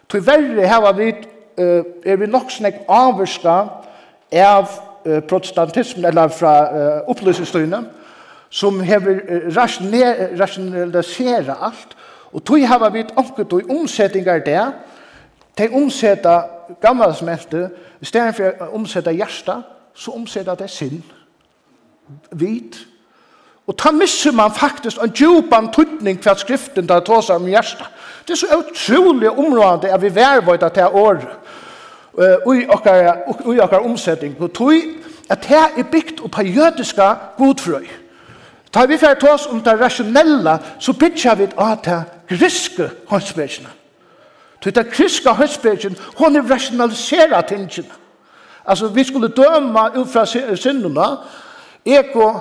Tyverri 0.10 0.66
hava 0.68 0.92
vi 0.98 1.14
er 1.58 2.18
vi 2.20 2.28
nok 2.28 2.52
snakk 2.52 2.82
avverska 2.92 3.56
av 4.36 4.74
protestantismen, 5.28 6.06
eller 6.06 6.28
fra 6.28 6.54
uh, 6.64 7.10
opplysningstøyene, 7.10 7.84
som 8.50 8.80
hever 8.80 9.20
rationalisere 10.40 11.56
alt, 11.62 11.98
og 12.34 12.44
tog 12.44 12.68
har 12.68 12.90
vi 12.90 13.06
omkring 13.16 13.50
tog 13.50 13.70
omsettingar 13.70 14.40
der, 14.40 14.72
de 15.58 15.70
omsetta 15.74 16.42
gamla 16.82 17.14
smelte, 17.14 17.70
i 18.02 18.06
stedet 18.06 18.36
for 18.36 18.66
å 18.66 18.74
omsetta 18.76 19.12
hjärsta, 19.12 19.62
så 19.96 20.12
omsetta 20.12 20.56
det 20.60 20.70
sinn, 20.70 21.04
vit, 22.32 22.78
og 23.66 23.78
ta 23.78 23.92
misser 23.92 24.34
man 24.36 24.54
faktisk 24.54 25.02
en 25.02 25.14
djupan 25.14 25.72
tydning 25.74 26.20
for 26.24 26.38
skriften 26.38 26.88
der 26.90 27.00
tås 27.00 27.30
om 27.34 27.48
hjertet. 27.50 27.88
Det 28.28 28.34
er 28.34 28.38
så 28.38 28.60
utrolig 28.60 29.30
områdende 29.30 29.94
at 29.94 30.02
vi 30.02 30.16
vervøyda 30.16 30.70
til 30.70 30.94
året 30.94 31.28
uh, 32.18 32.56
i 32.56 32.66
okkar, 32.70 33.18
i 33.56 33.60
okkar 33.60 33.86
omsetning 33.86 34.38
på 34.38 34.48
tog, 34.48 34.74
at 35.30 35.48
det 35.50 35.58
er 35.78 35.84
bygd 35.92 36.30
på 36.32 36.42
jødiska 36.42 37.14
godfrøy. 37.38 37.86
Ta 38.72 38.86
vi 38.86 38.98
fyrir 38.98 39.16
tås 39.20 39.48
om 39.48 39.62
det 39.64 39.80
rasjonella, 39.80 40.58
så 40.80 40.94
bytja 40.94 41.34
vi 41.36 41.48
av 41.58 41.78
det 41.86 42.04
griske 42.28 42.90
håndsbegina. 43.08 43.70
Så 44.64 44.72
det 44.72 44.90
griske 44.92 45.30
håndsbegina, 45.30 45.96
hon 46.18 46.36
er 46.36 46.50
rationalisera 46.50 47.42
tingene. 47.42 47.94
Altså, 48.66 48.88
vi 48.88 49.04
skulle 49.04 49.28
døma 49.28 49.88
ut 49.96 50.10
fra 50.10 50.26
syndene, 50.56 51.06
eko, 51.86 52.32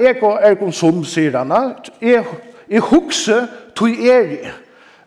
eko 0.00 0.36
ergon 0.40 0.72
som, 0.72 1.04
sier 1.04 1.38
han, 1.38 1.74
jeg 2.00 2.80
hukse, 2.80 3.46
tog 3.74 3.88
er. 3.88 4.52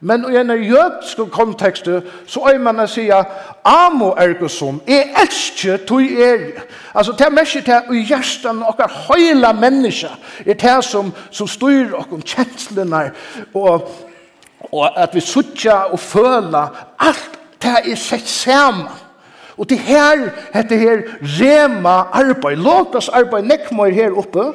Men 0.02 0.26
i 0.34 0.38
en 0.38 0.50
jødsk 0.50 1.18
kontekst 1.32 1.86
så 2.26 2.46
er 2.50 2.58
man 2.58 2.82
å 2.82 2.88
si 2.90 3.04
Amo 3.64 4.16
ergosom, 4.18 4.80
jeg 4.88 5.12
elsker 5.22 5.84
tog 5.86 6.02
er. 6.02 6.64
Altså 6.94 7.14
det 7.18 7.28
er 7.28 7.36
mest 7.36 7.60
til 7.68 7.92
i 7.94 8.02
hjertan 8.10 8.64
og 8.66 8.82
høyla 9.08 9.52
menneska 9.54 10.16
er 10.46 10.58
det 10.58 10.80
som, 10.86 11.14
som 11.30 11.48
styr 11.48 11.94
og 11.94 12.16
om 12.18 12.24
kjenslene 12.26 13.04
og, 13.54 13.92
og 14.72 14.98
at 14.98 15.14
vi 15.14 15.22
suttja 15.22 15.84
og 15.94 16.00
føla 16.02 16.66
alt 16.98 17.38
det 17.62 17.78
er 17.92 17.96
sett 17.96 18.28
saman. 18.28 18.90
Og 19.58 19.70
det 19.70 19.78
her, 19.80 20.32
heter 20.54 20.78
her, 20.78 21.02
rema 21.22 22.08
arbeid, 22.18 22.58
låtas 22.58 23.10
arbeid, 23.14 23.46
nekk 23.46 23.68
her 23.94 24.18
oppe, 24.18 24.48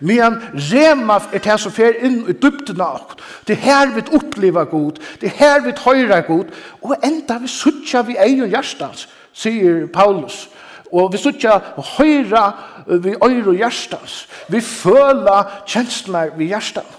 Men 0.00 0.38
rema 0.72 1.18
er 1.32 1.42
det 1.44 1.58
som 1.60 1.72
fer 1.74 1.98
inn 2.04 2.22
i 2.30 2.34
dybden 2.36 2.80
av 2.80 3.00
oss. 3.02 3.20
Det 3.46 3.56
her 3.60 3.92
vi 3.94 4.04
oppleva 4.16 4.64
god, 4.64 5.00
det 5.20 5.32
her 5.36 5.60
vi 5.64 5.74
høyra 5.76 6.20
god, 6.26 6.52
og 6.82 6.94
enda 7.04 7.38
vi 7.42 7.50
suttja 7.50 8.02
vi 8.06 8.16
egen 8.16 8.48
hjertans, 8.50 9.08
sier 9.32 9.86
Paulus. 9.92 10.46
Og 10.92 11.12
vi 11.12 11.20
suttja 11.20 11.58
høyra 11.96 12.44
vi 12.86 13.14
øyre 13.16 13.56
hjertans. 13.56 14.26
Vi 14.48 14.60
føla 14.60 15.42
kjenslene 15.66 16.36
vi 16.36 16.50
hjertans. 16.52 16.98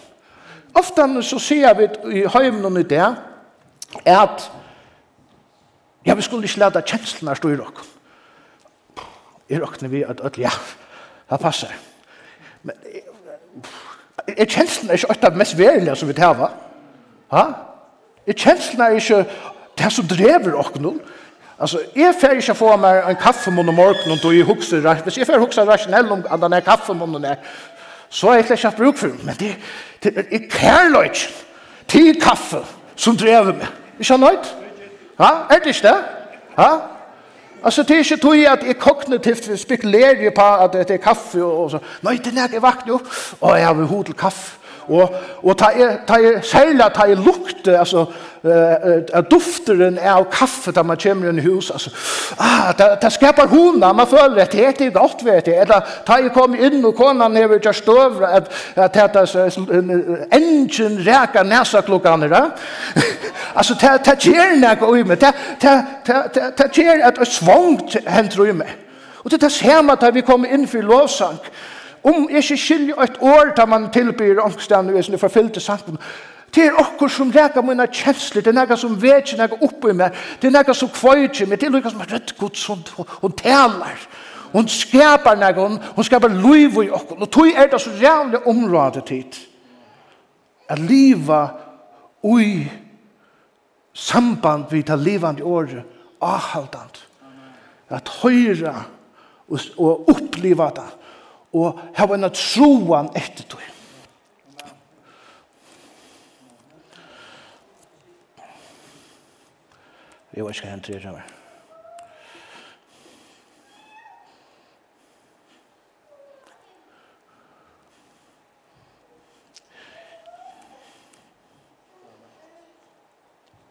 Ofta 0.74 1.06
så 1.22 1.38
ser 1.40 1.74
vi 1.78 1.88
i 2.20 2.26
høyvnen 2.26 2.80
i 2.82 2.84
det, 2.90 3.06
at 4.06 4.52
ja, 6.06 6.16
vi 6.18 6.26
skulle 6.26 6.50
ikke 6.50 6.66
lade 6.66 6.82
kjenslene 6.82 7.36
stå 7.38 7.54
i 7.54 7.58
råkken. 7.62 7.90
I 9.50 9.60
råkken 9.62 9.92
vi 9.92 10.02
at, 10.04 10.22
at 10.26 10.38
ja, 10.42 10.50
det 11.30 11.40
passer. 11.40 11.70
Ja 11.70 11.93
Men 12.64 12.76
er 14.28 14.46
kjenslen 14.46 14.90
er 14.90 15.00
ikke 15.00 15.28
av 15.28 15.38
mest 15.38 15.58
verilige 15.58 15.96
som 15.96 16.08
vi 16.08 16.16
tar, 16.18 16.34
va? 16.40 16.50
Ha? 17.34 17.44
Er 18.28 18.34
kjenslen 18.34 18.82
er 18.82 18.98
ikke 19.00 19.26
det 19.78 19.92
som 19.92 20.08
drever 20.08 20.56
åkken, 20.60 21.00
Altså, 21.60 21.80
jeg 21.96 22.14
får 22.22 22.28
ikke 22.28 22.56
få 22.56 22.78
meg 22.78 23.10
en 23.10 23.16
kaffe 23.16 23.50
om 23.50 23.54
morgenen, 23.66 24.20
och 24.26 24.34
jeg 24.34 24.40
är 24.42 24.46
huxar. 24.46 25.04
Hvis 25.04 25.18
jeg 25.18 25.28
får 25.28 25.40
huxar 25.40 25.66
rasjonell 25.66 26.12
om 26.12 26.26
at 26.32 26.42
denne 26.42 26.56
här 26.56 27.26
er, 27.26 27.36
så 28.10 28.28
er 28.30 28.34
jeg 28.34 28.52
ikke 28.52 28.68
hatt 28.68 28.76
bruk 28.76 28.98
for 28.98 29.08
för 29.08 29.26
men 29.26 29.36
det 29.36 29.56
det 30.04 30.18
är 30.32 30.50
kärlek 30.50 31.34
til 31.88 32.22
kaffe 32.22 32.66
som 32.96 33.18
driver 33.18 33.54
mig. 33.54 33.68
Är 34.00 34.06
jag 34.10 34.20
nöjd? 34.20 34.46
Ja, 35.18 35.48
är 35.50 35.60
det 35.60 35.68
inte? 35.68 35.96
Ja? 36.58 36.82
Altså, 37.64 37.84
det 37.84 37.96
er 37.96 38.04
ikke 38.04 38.18
tog 38.18 38.36
at 38.36 38.66
jeg 38.68 38.78
kognitivt 38.80 39.60
spekulerer 39.60 40.32
på 40.36 40.50
at 40.66 40.74
det 40.74 40.98
er 40.98 41.04
kaffe 41.04 41.44
og, 41.44 41.72
så. 41.72 41.80
Nei, 42.04 42.18
det 42.18 42.36
er 42.38 42.52
ikke 42.52 42.62
vakner 42.62 42.94
jo. 42.94 43.00
og 43.42 43.58
jeg 43.58 43.68
har 43.68 43.86
hod 43.86 44.14
kaffe. 44.18 44.60
Og, 44.88 45.14
og 45.44 45.58
ta 45.58 45.70
er, 45.72 45.98
ta 46.08 46.18
er, 46.20 46.42
særlig 46.44 46.86
ta 46.96 47.06
er 47.08 47.20
lukte, 47.24 47.78
altså, 47.80 48.06
uh, 48.44 49.22
dufteren 49.32 49.96
av 50.00 50.26
kaffe 50.32 50.74
da 50.76 50.84
man 50.84 51.00
kommer 51.00 51.32
inn 51.32 51.40
i 51.40 51.46
hus, 51.46 51.70
altså, 51.72 51.94
ah, 52.38 52.74
det, 52.78 52.90
det 53.02 53.12
skaper 53.16 53.48
hona, 53.48 53.94
man 53.96 54.10
føler 54.12 54.44
at 54.44 54.52
det 54.52 54.66
er 54.68 54.92
godt, 54.96 55.24
vet 55.26 55.48
jeg. 55.48 55.62
Eller 55.64 55.88
ta 56.08 56.20
er 56.20 56.34
kom 56.36 56.56
inn 56.56 56.84
og 56.84 56.96
konan 57.00 57.38
er 57.38 57.56
ikke 57.56 57.74
støvre, 57.74 58.34
at, 58.42 58.52
at 58.76 58.94
det 58.94 59.24
er 59.24 60.36
engen 60.36 61.00
reka 61.08 61.46
nesa 61.48 61.82
klokkene, 61.82 62.32
da 62.32 62.44
altså, 63.56 63.74
det, 63.82 64.06
det 64.06 64.18
gjør 64.20 64.56
noe 64.60 65.00
i 65.00 65.04
meg, 65.04 65.22
det, 65.22 65.34
det, 65.62 65.76
det, 66.08 66.24
det, 66.36 66.50
det 66.58 66.72
gjør 66.74 67.06
at 67.08 67.22
jeg 67.22 67.28
svangt 67.28 67.98
hender 68.08 68.50
i 68.50 68.58
meg. 68.64 68.76
Og 69.24 69.32
det 69.32 69.40
er 69.40 69.48
det 69.48 69.56
samme 69.56 69.96
da 69.96 70.10
vi 70.12 70.22
kommer 70.22 70.52
inn 70.52 70.68
for 70.68 70.84
lovsang. 70.84 71.40
Om 72.04 72.28
jeg 72.30 72.44
ikke 72.44 72.58
skiljer 72.60 73.04
et 73.04 73.22
år 73.22 73.54
da 73.56 73.66
man 73.66 73.88
tilbyr 73.92 74.42
ångstene 74.44 74.98
i 75.00 75.04
sin 75.04 75.20
forfyllte 75.20 75.60
sangen, 75.64 75.98
Det 76.56 76.66
er 76.66 76.76
okkur 76.78 77.10
som 77.10 77.32
leka 77.34 77.62
mine 77.66 77.88
kjensler, 77.90 78.44
det 78.46 78.52
er 78.52 78.60
nega 78.60 78.76
som 78.78 78.94
vet 79.02 79.32
ikke 79.34 79.56
oppe 79.56 79.66
oppi 79.66 79.94
meg, 79.98 80.14
det 80.42 80.48
er 80.48 80.54
nega 80.54 80.74
som 80.78 80.92
kvøyje 80.94 81.48
meg, 81.50 81.58
det 81.58 81.66
er 81.66 81.74
nega 81.74 81.90
som 81.90 82.04
er 82.04 82.12
rett 82.14 82.36
gods, 82.38 82.60
som 82.60 82.84
hun 83.22 83.32
taler. 83.32 84.04
hun 84.54 84.68
skapar 84.68 85.36
nega, 85.36 85.62
hun, 85.62 85.80
hun 85.96 86.04
skapar 86.04 86.30
liv 86.30 86.78
i 86.84 86.90
okkur, 86.90 87.22
og 87.22 87.32
tog 87.32 87.48
er 87.48 87.68
det 87.68 87.82
så 87.82 87.90
jævlig 87.90 88.48
området 88.48 89.06
tid. 89.06 89.40
At 90.70 90.80
liva 90.80 91.48
ui 92.24 92.70
samband 93.94 94.72
vi 94.72 94.84
tar 94.84 94.98
livande 94.98 95.44
året 95.44 95.86
avhaldant. 96.22 97.08
At 97.90 98.10
høyra 98.24 98.84
og, 99.48 99.60
og 99.78 100.10
oppleva 100.10 100.70
det 100.74 100.90
og 101.54 101.80
hava 101.94 102.18
en 102.18 102.32
troan 102.34 103.12
etter 103.14 103.46
tog. 103.46 103.62
Jeg 110.34 110.42
vet 110.42 110.58
ikke 110.58 110.66
hva 110.66 110.78
jeg 110.90 111.04
tror 111.06 111.33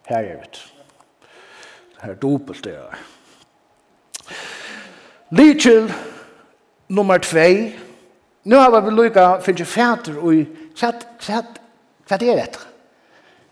Her 0.08 0.16
er 0.16 0.42
det. 0.42 0.72
Her 2.02 2.14
dobbelt 2.14 2.64
det 2.64 2.74
er. 2.74 2.98
Lidkjell 5.30 5.92
nummer 6.88 7.18
2. 7.18 7.38
Nu 8.44 8.56
har 8.56 8.80
vi 8.80 8.90
lykka 8.90 9.40
finnes 9.40 9.68
fæter 9.68 10.18
og 10.18 10.46
kvart, 10.76 11.06
kvart, 11.20 11.60
kvart 12.06 12.22
er 12.22 12.34
det. 12.34 12.58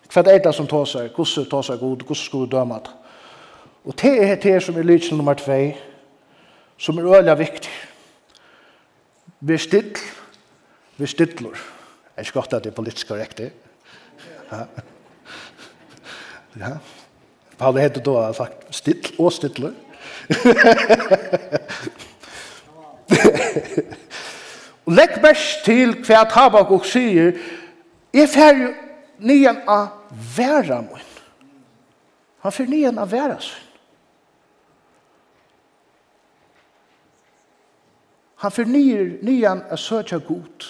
Kvart 0.09 0.27
er 0.27 0.39
det 0.39 0.55
som 0.55 0.67
tar 0.67 0.85
seg, 0.85 1.13
hvordan 1.15 1.47
tar 1.51 1.63
seg 1.63 1.79
god, 1.79 2.03
hvordan 2.03 2.19
skal 2.19 2.41
du 2.41 2.57
døme 2.57 2.75
det. 2.75 2.97
Og 3.85 3.95
det 4.03 4.17
er 4.25 4.35
det 4.43 4.63
som 4.63 4.77
er 4.77 4.83
lidkjell 4.83 5.17
nummer 5.17 5.35
2, 5.35 5.61
som 6.79 6.99
er 6.99 7.15
øyelig 7.15 7.39
viktig. 7.39 7.71
Vi 9.41 9.55
er 9.55 9.59
still, 9.59 9.97
vi 10.97 11.05
er 11.05 11.09
stiller. 11.09 11.55
Jeg 11.55 12.17
er 12.17 12.21
ikke 12.27 12.33
godt 12.33 12.53
at 12.53 12.65
det 12.65 12.71
er 12.71 12.77
politisk 12.77 13.09
korrekt, 13.09 13.39
det. 13.39 13.53
Ja. 14.53 14.67
Ja. 16.59 16.79
Paul 17.57 17.77
heter 17.77 18.01
då 18.01 18.33
sagt 18.33 18.75
still 18.75 19.07
och 19.19 19.33
stille. 19.33 19.73
og 24.85 24.93
legg 24.97 25.21
best 25.23 25.65
til 25.65 25.95
hva 26.07 26.25
Tabakok 26.31 26.85
sier, 26.87 27.33
jeg 28.15 28.29
fer 28.31 28.57
jo 28.59 28.71
nyan 29.19 29.61
av 29.69 29.89
vera 30.37 30.81
mun. 30.81 31.09
Han 32.41 32.53
fer 32.53 32.71
nyan 32.71 32.99
av 32.99 33.11
vera 33.13 33.41
sin. 33.41 33.67
Han 38.41 38.53
fer 38.53 38.65
nyan 38.65 39.63
av 39.69 39.77
søtja 39.77 40.19
god, 40.19 40.65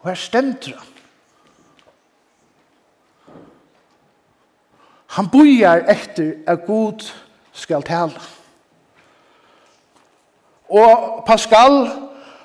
og 0.00 0.08
her 0.08 0.16
stemter 0.16 0.78
han. 0.78 0.99
Han 5.10 5.28
bojar 5.28 5.82
etter 5.90 6.32
at 6.46 6.66
Gud 6.66 7.12
skal 7.52 7.82
tala. 7.82 8.20
Og 10.70 11.24
Pascal, 11.26 11.88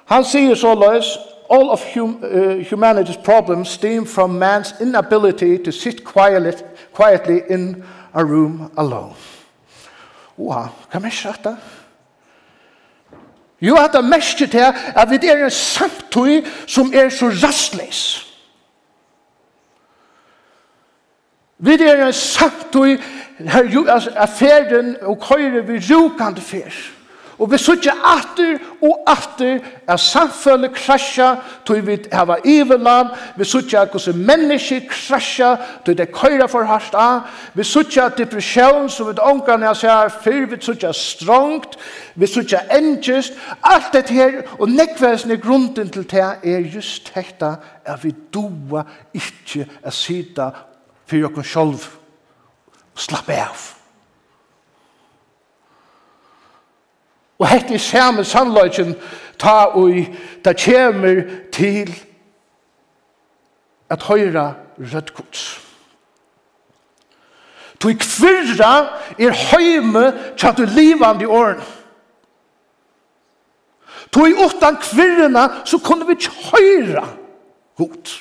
han 0.06 0.26
sier 0.26 0.56
så 0.58 0.74
løs, 0.74 1.12
all 1.50 1.70
of 1.70 1.84
hum, 1.94 2.18
uh, 2.24 2.64
humanity's 2.70 3.18
problems 3.18 3.70
stem 3.70 4.06
from 4.06 4.30
man's 4.42 4.74
inability 4.82 5.58
to 5.58 5.72
sit 5.72 6.04
quietly, 6.04 6.54
quietly 6.94 7.42
in 7.50 7.84
a 8.14 8.24
room 8.24 8.72
alone. 8.78 9.14
Wow, 10.38 10.68
kan 10.92 11.02
man 11.02 11.12
ikke 11.12 11.30
rette? 11.30 11.58
Jo, 13.62 13.76
at 13.76 13.94
det 13.94 14.06
mest 14.06 14.38
til 14.38 14.74
at 14.96 15.10
vi 15.10 15.28
er 15.28 15.46
en 15.46 15.52
samtøy 15.52 16.46
som 16.68 16.92
er 16.96 17.10
så 17.10 17.26
rastleis. 17.26 18.25
Vi 21.66 21.74
er 21.82 22.06
en 22.06 22.14
samtøy 22.14 22.98
her 23.40 24.12
er 24.16 24.26
ferden 24.26 24.96
og 25.02 25.20
køyre 25.20 25.66
vi 25.68 25.80
rukande 25.94 26.42
fer. 26.42 26.72
Og 27.40 27.52
vi 27.52 27.58
sutja 27.60 27.92
atter 28.08 28.62
og 28.82 29.02
atter 29.12 29.58
er 29.88 29.98
samfunnet 30.00 30.72
krasja 30.72 31.34
tog 31.68 31.82
vi 31.88 31.98
hava 32.14 32.38
iveland, 32.46 33.10
vi 33.36 33.44
sutja 33.44 33.82
at 33.82 33.92
hos 33.92 34.08
mennesker 34.16 34.86
krasja 34.90 35.56
tog 35.86 35.98
det 35.98 36.14
køyra 36.16 36.48
for 36.48 36.64
hardt 36.64 36.96
av, 36.96 37.26
vi 37.54 37.64
sutja 37.64 38.06
at 38.06 38.18
depresjon 38.18 38.88
som 38.90 39.10
vi 39.10 39.18
ångan 39.20 39.68
jeg 39.68 39.82
sier 39.82 40.14
fyr, 40.24 40.46
vi 40.48 40.62
sutja 40.62 40.94
strongt, 40.96 41.76
vi 42.16 42.28
sutja 42.28 42.62
engest. 42.72 43.34
alt 43.64 43.92
dette 43.94 44.14
her 44.14 44.42
og 44.60 44.70
nekvæsen 44.70 45.32
i 45.32 45.36
grunden 45.36 45.90
til 45.90 46.12
det 46.12 46.24
er 46.44 46.60
just 46.76 47.12
hekta 47.16 47.56
at 47.86 48.04
vi 48.04 48.16
doa 48.34 48.86
ikkje 49.14 49.68
a 49.84 49.92
sida 49.92 50.50
for 51.06 51.16
dere 51.18 51.44
selv 51.44 51.88
og 52.96 53.02
slappe 53.02 53.36
av. 53.38 53.64
Og 57.40 57.48
hette 57.52 57.76
er 57.76 57.84
samme 57.84 58.24
sannløgjen 58.24 58.96
ta 59.42 59.76
og 59.76 59.98
ta 60.44 60.54
kjemer 60.56 61.26
til 61.54 61.92
at 63.92 64.04
høyra 64.08 64.54
rødkots. 64.80 65.44
Tu 67.80 67.92
i 67.92 67.98
kvirra 68.00 68.72
er 69.20 69.36
høyme 69.52 70.06
tja 70.40 70.54
du 70.56 70.64
livand 70.66 71.22
i 71.22 71.28
åren. 71.28 71.60
Tu 74.12 74.24
i 74.30 74.38
utan 74.40 74.80
kvirrena 74.80 75.50
så 75.68 75.78
kunne 75.84 76.08
vi 76.08 76.16
ikke 76.16 76.32
høyra 76.54 77.04
godt. 77.78 78.16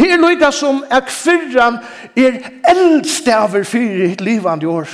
Det 0.00 0.08
er 0.12 0.16
lykka 0.16 0.48
som 0.50 0.80
er 0.88 1.04
kvirran 1.04 1.76
er 2.16 2.40
eldstaver 2.72 3.66
fyrir 3.68 4.06
hitt 4.08 4.24
livande 4.24 4.68
år. 4.68 4.88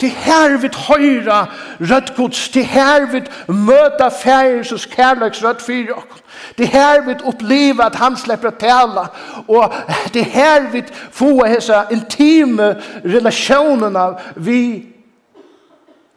Det 0.00 0.10
her 0.10 0.56
vi 0.60 0.68
høyra 0.68 1.46
rødgods, 1.80 2.48
det 2.48 2.66
her 2.66 3.06
vi 3.12 3.22
møta 3.48 4.08
færes 4.08 4.86
kærleiksrød 4.86 5.64
fyrir 5.64 5.94
okkur. 5.96 6.20
Det 6.58 6.68
her 6.68 7.00
vi 7.06 7.14
oppleva 7.24 7.86
at 7.86 7.96
han 7.96 8.16
slipper 8.16 8.50
å 8.52 8.58
tala, 8.60 9.06
og 9.48 9.72
det 10.14 10.24
her 10.24 10.68
vi 10.72 10.82
få 10.92 11.46
hessa 11.46 11.86
intime 11.94 12.74
relasjonene 13.04 14.08
vi 14.36 14.62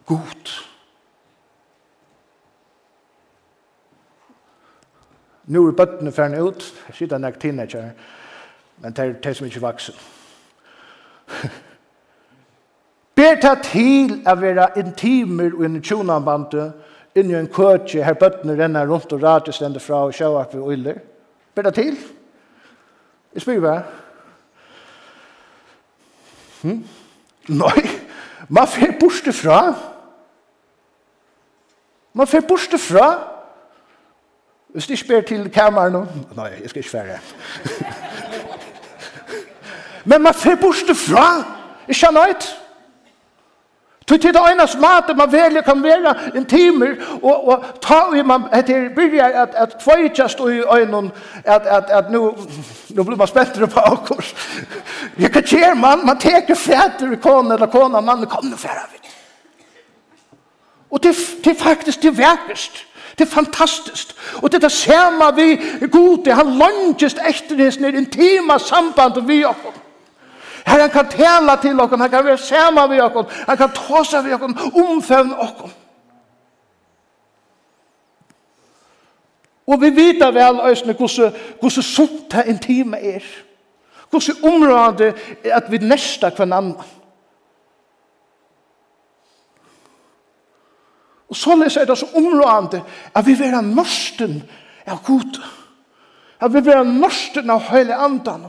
god. 0.05 0.66
Nu 5.47 5.67
er 5.67 5.71
bøttene 5.71 6.11
ferdig 6.11 6.41
ut, 6.43 6.63
jeg 6.87 6.95
sitter 6.95 7.17
nek 7.23 7.39
teenager, 7.39 7.91
men 8.83 8.93
det 8.93 9.03
er 9.03 9.13
det 9.23 9.35
som 9.37 9.47
ikke 9.47 9.61
vaksen. 9.63 9.95
Ber 13.17 13.39
ta 13.41 13.55
til 13.63 14.19
å 14.27 14.35
være 14.37 14.67
intimer 14.77 15.55
og 15.55 15.63
en 15.65 15.79
tjonanbante, 15.81 16.67
inni 17.17 17.33
en 17.33 17.47
køtje, 17.49 18.03
her 18.03 18.19
bøttene 18.19 18.57
renner 18.59 18.85
rundt 18.85 19.13
og 19.15 19.23
radio 19.23 19.55
stender 19.55 19.81
fra 19.81 20.03
og 20.05 20.13
sjøer 20.13 20.35
opp 20.43 20.53
i 20.53 20.61
øyler. 20.61 20.99
Ber 21.55 21.65
ta 21.65 21.71
til? 21.73 21.95
Jeg 23.33 23.41
spyr 23.41 23.63
bare. 23.63 23.83
Hm? 26.61 26.83
Nei, 27.47 27.81
man 28.49 28.67
fer 28.67 28.93
borste 28.99 29.33
fra. 29.33 29.61
Man 32.13 32.27
fer 32.27 32.45
borste 32.45 32.77
fra. 32.81 33.36
Hvis 34.73 34.87
du 34.87 34.93
ikke 34.93 35.21
til 35.21 35.49
kameran 35.49 35.91
nå, 35.91 36.05
nei, 36.35 36.49
jeg 36.61 36.69
skal 36.69 36.79
ikke 36.79 36.89
fære. 36.89 37.19
Men 40.05 40.21
man 40.21 40.33
fer 40.33 40.55
borste 40.55 40.95
fra, 40.95 41.43
ikke 41.87 42.07
nøyt. 42.11 42.47
Til 44.07 44.21
til 44.21 44.33
det 44.33 44.41
eneste 44.51 44.79
maten 44.79 45.17
man 45.17 45.31
velger 45.31 45.61
kan 45.61 45.83
være 45.83 46.15
en 46.35 46.45
timer, 46.45 46.95
og, 47.23 47.47
og 47.47 47.63
ta 47.81 47.99
i 48.15 48.21
man 48.23 48.43
etter 48.55 48.89
byrja 48.95 49.41
at, 49.41 49.55
at 49.55 49.75
tvøytjast 49.83 50.39
i 50.39 50.61
øynene, 50.75 51.11
at, 51.43 51.61
at, 51.61 51.83
at 51.89 52.11
nu, 52.11 52.37
nu 52.89 53.03
blir 53.03 53.17
man 53.17 53.27
spettere 53.27 53.67
på 53.67 53.79
akkurs. 53.79 54.35
Jeg 55.19 55.31
kan 55.31 55.43
kjer 55.43 55.73
man, 55.73 56.05
man 56.05 56.19
teker 56.19 56.55
fæter 56.55 57.11
i 57.11 57.15
kone 57.15 57.53
eller 57.53 57.67
kona, 57.67 57.99
man 57.99 58.25
kom 58.25 58.45
nu 58.45 58.55
færa 58.55 58.87
vi. 58.91 58.97
Og 60.91 61.03
det, 61.03 61.15
det 61.43 61.51
er 61.51 61.63
faktisk 61.63 62.01
det 62.01 62.17
verkest. 62.17 62.87
Det 63.17 63.25
er 63.25 63.31
fantastisk. 63.31 64.15
Og 64.43 64.51
det 64.51 64.57
er 64.57 64.67
det 64.67 64.71
samme 64.71 65.35
vi 65.35 65.61
gode, 65.91 66.33
han 66.33 66.53
langest 66.57 67.17
etter 67.29 67.63
hans 67.63 67.77
intima 67.77 68.57
samband 68.59 69.27
vi 69.27 69.43
okkom. 69.45 69.73
Her 70.67 70.81
han 70.81 70.89
kan 70.89 71.09
tala 71.09 71.55
til 71.61 71.79
okkom, 71.79 71.99
han 71.99 72.09
kan 72.09 72.25
være 72.25 72.37
samme 72.37 72.89
vi 72.89 73.01
okkom, 73.01 73.25
han 73.47 73.57
kan 73.57 73.71
tåsa 73.73 74.21
vi 74.21 74.33
okkom, 74.33 74.57
omfevne 74.73 75.39
okkom. 75.39 75.71
Og 79.67 79.81
vi 79.81 79.89
vet 79.95 80.21
vel 80.33 80.59
øsne 80.69 80.93
hvordan, 80.93 81.33
hvordan 81.59 81.83
sunt 81.83 82.31
det 82.31 82.43
intime 82.47 82.97
er. 82.97 83.23
Hvordan 84.09 84.43
området 84.43 85.15
at 85.43 85.71
vi 85.71 85.77
nesta 85.77 86.29
hverandre. 86.29 86.83
Og 91.29 91.35
så 91.35 91.55
leser 91.55 91.81
jeg 91.81 91.87
det 91.87 91.97
så 91.97 92.07
områdende 92.15 92.83
at 93.15 93.25
vi 93.25 93.33
vil 93.33 93.55
ha 93.55 93.61
norsten 93.61 94.43
av 94.87 95.03
god. 95.05 95.41
At 96.39 96.53
vi 96.53 96.61
vil 96.61 96.77
ha 96.77 96.83
norsten 96.83 97.49
av 97.49 97.67
høyre 97.67 97.95
andan. 97.95 98.47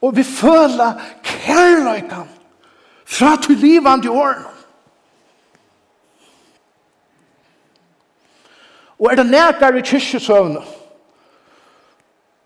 Og 0.00 0.16
vi 0.16 0.22
føler 0.22 1.00
kærløykan 1.22 2.28
fra 3.06 3.36
til 3.42 3.56
livet 3.56 4.04
i 4.04 4.08
årene. 4.08 4.52
Og 8.98 9.12
er 9.12 9.16
det 9.16 9.26
nærkere 9.26 9.78
i 9.78 9.82
kyrkjesøvnet? 9.84 10.62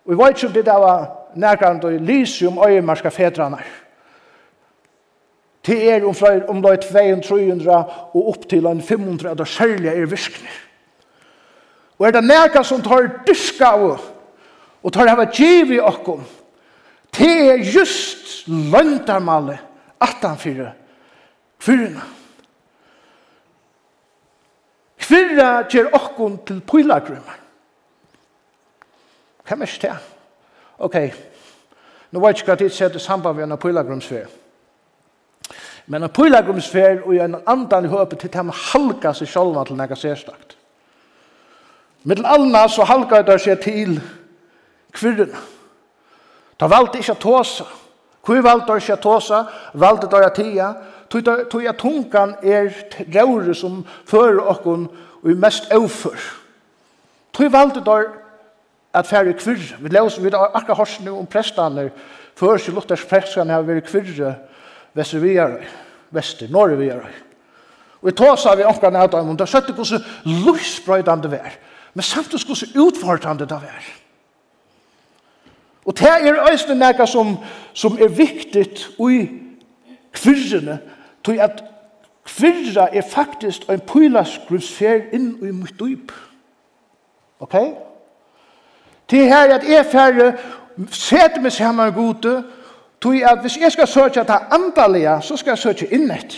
Og 0.04 0.12
vi 0.12 0.18
vet 0.18 0.28
ikke 0.42 0.46
om 0.46 0.52
det 0.52 0.66
var 0.66 1.10
nærkere 1.34 1.94
i 1.94 1.98
Lysium 1.98 2.58
og 2.58 2.72
i 2.72 2.80
Marska 2.80 3.08
Fedranar. 3.08 3.64
Det 5.66 5.78
er 5.92 6.04
om 6.06 6.14
fløyr 6.14 6.48
om 6.48 6.62
det 6.62 6.72
er 6.72 7.20
200-300 7.20 7.70
og 8.16 8.28
opp 8.32 8.48
til 8.48 8.66
en 8.66 8.82
500 8.82 9.30
at 9.30 9.38
det 9.38 9.48
særlig 9.48 9.88
er 9.88 10.06
virkner. 10.06 10.58
Og 11.98 12.06
er 12.06 12.16
det 12.16 12.24
nærka 12.24 12.62
som 12.64 12.82
tar 12.82 13.10
dyska 13.26 13.74
av 13.76 14.00
og 14.82 14.92
tar 14.92 15.08
hava 15.08 15.26
giv 15.28 15.72
i 15.76 15.80
okkom 15.80 16.24
det 17.18 17.50
er 17.50 17.72
just 17.74 18.48
løndarmalle 18.48 19.58
at 20.00 20.22
han 20.22 20.38
fyrir 20.38 20.70
fyrina. 21.58 22.02
Kvirra 25.00 25.50
gjer 25.68 25.90
okkom 25.96 26.38
til 26.46 26.60
pilagrymmer. 26.60 27.38
Hvem 29.48 29.62
er 29.62 29.78
det? 29.82 29.96
Ok, 30.78 30.96
nå 32.10 32.20
vet 32.20 32.28
jeg 32.28 32.38
ikke 32.38 32.52
hva 32.52 32.58
tid 32.60 32.74
sett 32.74 32.96
i 32.96 33.02
samband 33.02 33.36
med 33.36 33.50
en 33.50 33.58
pilagrymsfer. 33.58 34.28
Men 35.90 36.06
en 36.06 36.12
påleggrumsfer 36.14 37.02
og 37.02 37.16
en 37.18 37.34
andan 37.50 37.84
i 37.84 37.90
høpet 37.90 38.22
til 38.22 38.30
dem 38.30 38.52
halka 38.54 39.10
seg 39.16 39.26
sjálva 39.26 39.64
til 39.66 39.78
nega 39.78 39.96
sérstakt. 39.98 40.54
Mittel 42.06 42.28
alna 42.30 42.68
så 42.70 42.86
halka 42.86 43.24
det 43.26 43.40
seg 43.42 43.58
til 43.64 43.96
kvirrena. 44.94 45.40
Ta 46.60 46.68
valde 46.70 47.00
ikkje 47.00 47.16
tåsa. 47.18 47.66
Kui 48.22 48.38
valde 48.44 48.76
ikkje 48.78 49.00
tåsa, 49.02 49.40
valde 49.74 50.06
det 50.06 50.20
å 50.22 50.32
tia. 50.36 50.68
Tui 51.10 51.66
at 51.66 51.80
tungan 51.80 52.36
er 52.38 52.70
raure 53.10 53.54
som 53.58 53.80
fører 54.06 54.44
okkon 54.52 54.86
og 55.24 55.30
er 55.32 55.40
mest 55.42 55.72
avfør. 55.74 56.20
Tui 57.34 57.48
valde 57.50 57.82
det 57.82 57.98
at 58.94 59.10
færre 59.10 59.34
kvirr. 59.34 59.74
Vi 59.80 59.90
lever 59.90 60.22
vi 60.22 60.30
har 60.30 60.54
akkurat 60.54 60.78
hors 60.78 61.00
nu 61.00 61.16
om 61.16 61.26
prestaner. 61.26 61.90
Før 62.38 62.62
seg 62.62 62.78
lukters 62.78 63.02
prestaner 63.10 63.58
har 63.58 63.66
vært 63.66 63.90
kvirre 63.90 64.36
Vesterviar, 64.94 65.60
Vester, 66.10 66.48
Norrviar. 66.50 67.06
Og 68.00 68.06
vi 68.08 68.12
tåsa 68.16 68.54
vi 68.56 68.64
omkran 68.64 68.96
av 68.96 69.10
dem, 69.12 69.28
og 69.28 69.38
det 69.38 69.48
søtte 69.48 69.72
hvordan 69.76 70.04
lusbrøydande 70.24 71.30
vær, 71.30 71.56
men 71.94 72.02
samtidig 72.02 72.46
hvordan 72.46 72.86
utfordrande 72.86 73.46
det 73.48 73.60
vær. 73.62 73.90
Og 75.84 75.98
det 75.98 76.08
er 76.08 76.40
øyne 76.50 76.78
nekka 76.78 77.06
som, 77.06 77.36
som 77.72 77.98
er 78.00 78.08
viktigt 78.08 78.90
ui 78.98 79.28
kvirrene, 80.12 80.78
tog 81.24 81.38
at 81.38 81.64
kvirra 82.24 82.88
er 82.92 83.02
faktisk 83.02 83.68
en 83.68 83.80
pylaskruvsfer 83.80 85.10
inn 85.12 85.32
i 85.42 85.52
mitt 85.52 85.80
dyp. 85.80 86.12
Ok? 87.40 87.56
Det 89.10 89.26
her 89.28 89.48
er 89.48 89.54
at 89.54 89.68
jeg 89.68 89.86
færre 89.86 90.32
setter 90.90 91.40
meg 91.40 91.52
sammen 91.52 91.84
med 91.84 91.94
gode, 91.94 92.42
Tui 93.00 93.22
at 93.22 93.40
hvis 93.40 93.56
jeg 93.60 93.72
skal 93.72 93.88
søke 93.88 94.24
ta 94.24 94.38
andalige, 94.50 95.22
så 95.22 95.36
skal 95.36 95.50
jeg 95.50 95.58
søke 95.58 95.86
innett. 95.94 96.36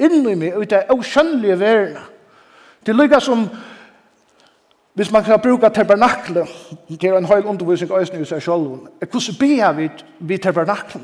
Inn 0.00 0.24
i 0.28 0.34
meg, 0.34 0.56
ut 0.56 0.72
av 0.72 0.94
avskjønnelige 0.94 1.58
verden. 1.60 1.96
Det 2.86 2.94
lykkes 2.96 3.22
som, 3.22 3.48
hvis 4.94 5.10
man 5.12 5.24
kan 5.24 5.40
bruka 5.40 5.68
tabernakle, 5.68 6.46
til 7.00 7.14
en 7.14 7.24
høyl 7.24 7.46
undervisning 7.46 7.92
og 7.92 8.00
øsning 8.00 8.22
i 8.22 8.28
seg 8.28 8.42
selv, 8.42 8.86
hvordan 8.98 9.40
ber 9.40 9.72
vi, 9.72 9.90
vi 10.18 10.38
tabernakle. 10.38 11.00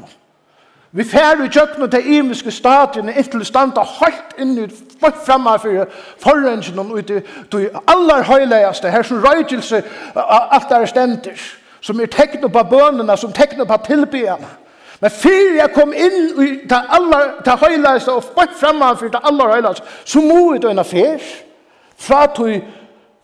Vi 0.95 1.05
fer 1.05 1.43
i 1.43 1.49
kjøkkenet 1.51 1.91
til 1.91 2.13
imiske 2.15 2.51
stadiene 2.55 3.17
inntil 3.19 3.43
standa 3.45 3.83
høyt 3.83 4.37
inn 4.39 4.53
i 4.63 4.67
folk 5.01 5.17
fremme 5.27 5.57
for 5.59 5.89
forrensjen 6.23 6.79
og 6.79 6.93
ut 6.95 7.11
i 7.11 7.65
aller 7.91 8.23
høyleiaste, 8.23 8.91
her 8.91 9.03
som 9.03 9.19
røytelse 9.25 9.83
alt 10.15 10.71
er 10.71 10.87
stenders 10.87 11.49
som 11.85 12.01
er 12.01 12.09
tekno 12.09 12.49
på 12.49 12.63
bønene, 12.71 13.17
som 13.21 13.33
tekno 13.33 13.67
på 13.69 13.77
tilbyene. 13.85 14.49
Men 15.01 15.13
før 15.13 15.57
jeg 15.59 15.73
kom 15.75 15.93
inn 15.93 16.23
i 16.41 16.47
det 16.65 16.79
aller, 16.97 17.35
det 17.45 17.59
høyleiste, 17.61 18.13
og 18.13 18.31
bare 18.37 18.57
fremme 18.57 18.89
for 18.97 19.13
det 19.13 19.21
aller 19.21 19.53
høyleiste, 19.53 19.85
så 20.09 20.23
må 20.25 20.55
jeg 20.55 20.63
døgn 20.65 20.81
affær. 20.81 21.27
Fra 22.01 22.25
til 22.37 22.63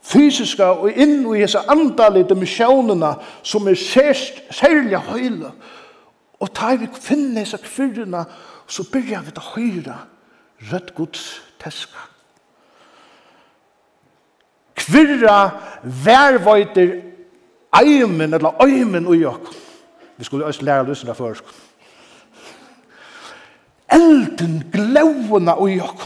fysiska 0.04 0.68
og 0.82 0.92
inn 0.92 1.24
i 1.24 1.40
disse 1.40 1.62
andalige 1.72 2.28
dimensjonene 2.34 3.14
som 3.42 3.68
er 3.68 3.80
særst, 3.80 4.42
særlig 4.52 5.00
høyle. 5.08 5.54
Og 6.40 6.52
da 6.56 6.74
vi 6.76 6.88
finner 7.00 7.46
disse 7.46 7.58
kvirrene, 7.64 8.26
så 8.68 8.84
begynner 8.92 9.24
vi 9.24 9.36
å 9.40 9.50
høre 9.54 9.98
rødt 10.70 10.94
gods 10.94 11.26
teska. 11.62 12.08
Kvirra 14.76 15.38
værvøyter 16.04 17.09
eimen, 17.72 18.34
eller 18.34 18.62
øymen 18.62 19.06
ui 19.06 19.24
okk. 19.24 19.48
Vi 20.16 20.24
skulle 20.24 20.44
også 20.44 20.62
lære 20.62 20.88
lysen 20.88 21.14
for 21.14 21.14
først. 21.14 21.44
Elden 23.92 24.70
gløvene 24.72 25.60
ui 25.60 25.80
okk. 25.80 26.02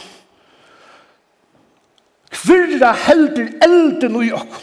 Kvirra 2.31 2.92
helder 2.92 3.48
elden 3.62 4.16
ui 4.16 4.33
okk. 4.33 4.55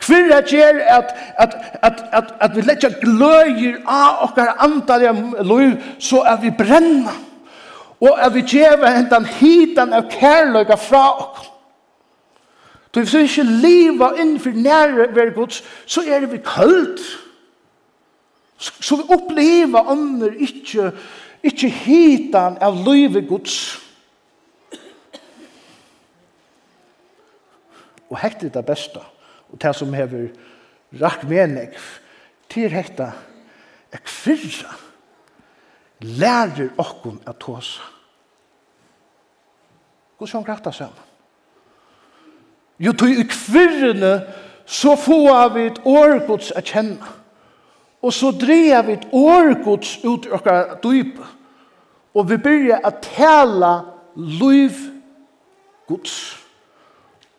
Kvirra 0.00 0.40
gjer 0.40 0.78
at, 0.96 1.14
at, 1.38 1.54
at, 1.82 2.04
at, 2.12 2.34
at 2.40 2.56
vi 2.56 2.62
letja 2.62 2.88
gløyer 3.02 3.80
av 3.86 4.28
okkar 4.28 4.54
andalja 4.64 5.12
loiv 5.42 5.74
så 5.98 6.22
at 6.22 6.42
vi 6.42 6.50
brenna. 6.50 7.12
Og 8.00 8.14
at 8.22 8.34
vi 8.34 8.44
gjeva 8.46 8.92
hentan 8.94 9.26
hitan 9.26 9.92
av 9.92 10.06
kærløyga 10.12 10.76
fra 10.78 11.04
okk 11.24 11.57
Då 12.98 13.04
vi 13.04 13.22
ikke 13.22 13.42
liva 13.42 14.08
innenfor 14.18 14.50
nære 14.50 15.14
ved 15.14 15.34
Guds, 15.34 15.62
så 15.86 16.02
er 16.02 16.26
vi 16.26 16.38
kølt. 16.42 17.00
Så 18.58 18.96
vi 18.96 19.02
oppleva 19.14 19.84
ånder 19.90 20.34
ikke, 20.34 20.90
ikke 21.42 21.68
hitan 21.70 22.58
av 22.60 22.74
livet 22.82 23.28
gods. 23.28 23.78
Og 28.10 28.18
hekt 28.18 28.42
er 28.42 28.50
det 28.50 28.66
beste, 28.66 28.98
og 29.52 29.62
det 29.62 29.76
som 29.76 29.94
hever 29.94 30.32
rakk 30.98 31.22
mening, 31.28 31.70
til 32.50 32.72
hekta 32.72 33.12
er 33.92 34.02
kvirra 34.02 34.74
lærer 36.00 36.72
okkom 36.78 37.20
at 37.26 37.38
tåsa. 37.38 37.82
Gud 40.18 40.26
sjån 40.26 40.46
grætta 40.46 40.72
sammen. 40.72 41.07
Jo, 42.78 42.92
tog 42.92 43.10
i 43.10 43.24
kvirrene, 43.26 44.20
så 44.66 44.96
får 44.96 45.54
vi 45.54 45.64
et 45.66 45.80
årgods 45.84 46.52
å 46.54 46.62
kjenne. 46.62 47.14
Og 48.04 48.12
så 48.14 48.30
dreier 48.30 48.84
vi 48.86 48.94
et 48.94 49.08
årgods 49.12 49.96
ut 50.04 50.28
i 50.28 50.34
okkar 50.36 50.76
dype. 50.82 51.24
Og 52.14 52.28
vi 52.30 52.38
byrja 52.42 52.78
å 52.86 52.92
tale 53.02 53.72
liv 54.16 54.76
gods. 55.88 56.14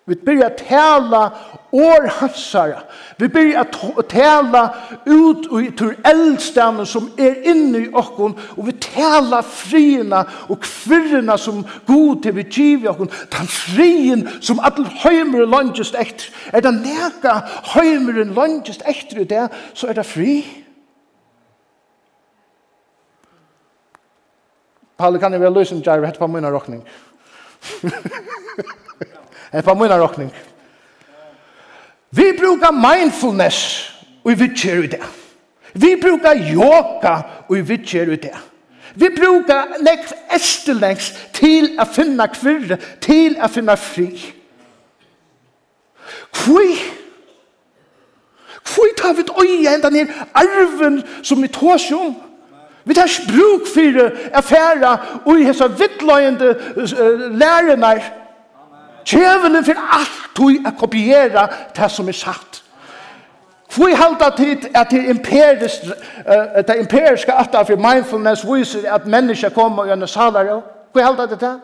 Vi 0.10 0.16
byrja 0.16 0.50
tala 0.50 1.32
år 1.72 2.08
hansara. 2.08 2.80
Vi 3.18 3.28
byrja 3.28 3.64
tala 4.10 4.76
ut 5.06 5.46
i 5.62 5.72
tur 5.78 5.94
eldstanen 6.06 6.86
som 6.90 7.12
er 7.18 7.44
inne 7.46 7.84
i 7.84 7.92
okkon. 7.94 8.34
Og 8.58 8.66
vi 8.66 8.74
tala 8.82 9.44
frina 9.46 10.24
og 10.50 10.64
kvirrina 10.66 11.38
som 11.38 11.62
god 11.86 12.24
til 12.24 12.36
vi 12.40 12.48
giv 12.50 12.88
i 12.88 12.90
okkon. 12.90 13.12
Den 13.36 13.52
frien 13.54 14.26
som 14.42 14.64
all 14.66 14.82
høymer 15.04 15.46
langest 15.46 15.94
ekter. 15.94 16.34
Er 16.54 16.66
det 16.66 16.74
neka 16.80 17.38
høymur 17.76 18.24
langest 18.34 18.82
ekter 18.90 19.22
i 19.22 19.30
det, 19.30 19.46
så 19.78 19.94
er 19.94 20.02
det 20.02 20.10
fri. 20.10 20.34
Palle 24.98 25.22
kan 25.22 25.38
jeg 25.38 25.46
vel 25.46 25.54
løse 25.54 25.78
en 25.78 25.86
hette 25.86 26.18
på 26.20 26.28
min 26.28 26.50
råkning. 26.50 26.82
enn 29.54 29.64
på 29.64 29.74
min 29.74 29.94
råkning. 29.94 30.32
Vi 32.12 32.34
brukar 32.40 32.72
mindfulness 32.72 33.92
og 34.24 34.32
vi 34.32 34.36
vitser 34.48 34.84
ut 34.84 34.92
det. 34.92 35.04
Vi 35.74 35.96
brukar 36.02 36.34
yoga 36.34 37.16
og 37.48 37.56
vi 37.56 37.62
vitser 37.62 38.10
ut 38.12 38.24
det. 38.24 38.38
Vi 38.96 39.10
brukar 39.16 39.78
nekv 39.86 40.14
estelengs 40.34 41.12
til 41.34 41.76
å 41.80 41.86
finne 41.86 42.26
kvirre, 42.34 42.80
til 43.02 43.38
å 43.38 43.48
finne 43.48 43.76
fri. 43.78 44.10
Kvui? 46.34 46.74
Kvui 48.66 48.90
tar 48.98 49.14
vi 49.14 49.26
et 49.26 49.36
øye 49.44 49.76
enda 49.76 49.90
ned 49.94 50.10
arven 50.34 51.04
som 51.24 51.42
vi 51.42 51.48
tås 51.54 51.90
jo 51.92 52.02
om? 52.10 52.18
Vi 52.86 52.96
tar 52.98 53.06
ikke 53.06 53.32
bruk 53.32 53.68
for 53.70 54.10
affæra 54.34 54.96
og 55.26 55.40
i 55.40 55.46
hessa 55.46 55.68
vittløyende 55.68 56.56
lærerne 57.38 57.92
Tjevelen 59.06 59.66
for 59.66 59.74
alt 59.74 60.38
du 60.38 60.50
er 60.50 60.72
kopiera 60.80 61.48
det 61.76 61.92
som 61.92 62.08
er 62.08 62.12
sagt. 62.12 62.64
Hvor 63.76 63.96
halda 63.96 64.30
tid 64.38 64.70
at 64.76 64.92
det 64.92 65.10
imperisk, 65.10 65.76
uh, 65.86 66.64
det 66.68 66.76
imperiske 66.80 67.34
atta 67.34 67.62
for 67.62 67.76
mindfulness 67.76 68.46
viser 68.46 68.94
at 68.94 69.08
mennesker 69.08 69.50
kommer 69.50 69.84
og 69.84 69.88
gjør 69.88 70.06
salare. 70.06 70.62
Hvor 70.92 71.02
halda 71.02 71.26
det 71.26 71.42
det? 71.42 71.60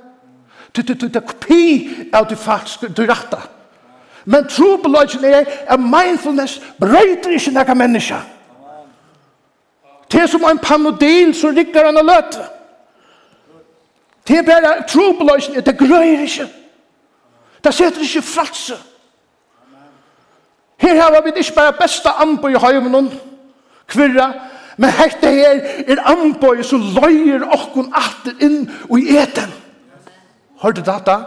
Det 0.75 0.89
er 0.89 1.07
det 1.07 1.25
kopi 1.25 1.89
av 2.13 2.29
det 2.29 2.37
falske, 2.37 2.87
du 2.87 3.05
ratta. 3.09 3.37
Men 4.25 4.47
trobeløgjen 4.47 5.25
er 5.25 5.45
at 5.67 5.79
mindfulness 5.79 6.61
brøyter 6.79 7.29
ikke 7.29 7.51
nekka 7.51 7.73
mennesker. 7.73 8.21
Det 10.11 10.21
er 10.21 10.27
som 10.27 10.43
en 10.43 10.59
panodil 10.59 11.33
som 11.35 11.55
rikker 11.55 11.85
han 11.85 11.97
og 11.97 12.05
løter. 12.05 12.45
Det 14.27 14.37
er 14.37 14.43
bare 14.43 14.83
trobeløgjen, 14.87 15.65
det 15.65 15.77
grøyer 15.77 16.21
ikke. 16.21 16.43
Det 16.43 16.64
Det 17.65 17.73
setter 17.73 18.01
ikke 18.01 18.21
fralse. 18.21 18.77
Her 20.77 21.01
har 21.01 21.21
vi 21.21 21.31
ikke 21.35 21.55
bare 21.55 21.73
beste 21.73 22.09
anbøy 22.09 22.53
i 22.53 22.59
høymen, 22.61 23.09
kvirra, 23.87 24.27
men 24.77 24.89
hette 24.89 25.31
her 25.31 25.61
er 25.87 26.03
anbøy 26.11 26.61
som 26.63 26.83
løyer 26.99 27.47
okkon 27.55 27.89
atter 27.95 28.37
inn 28.45 28.67
og 28.89 28.99
i 28.99 29.17
eten. 29.17 29.53
Hørte 30.61 30.83
du 30.83 30.91
dette? 30.91 31.17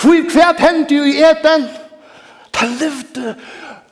Hvor 0.00 0.24
kvært 0.30 0.62
hendte 0.62 0.94
jo 0.94 1.04
i 1.04 1.18
eten? 1.26 1.68
Ta 2.52 2.66
levde 2.66 3.34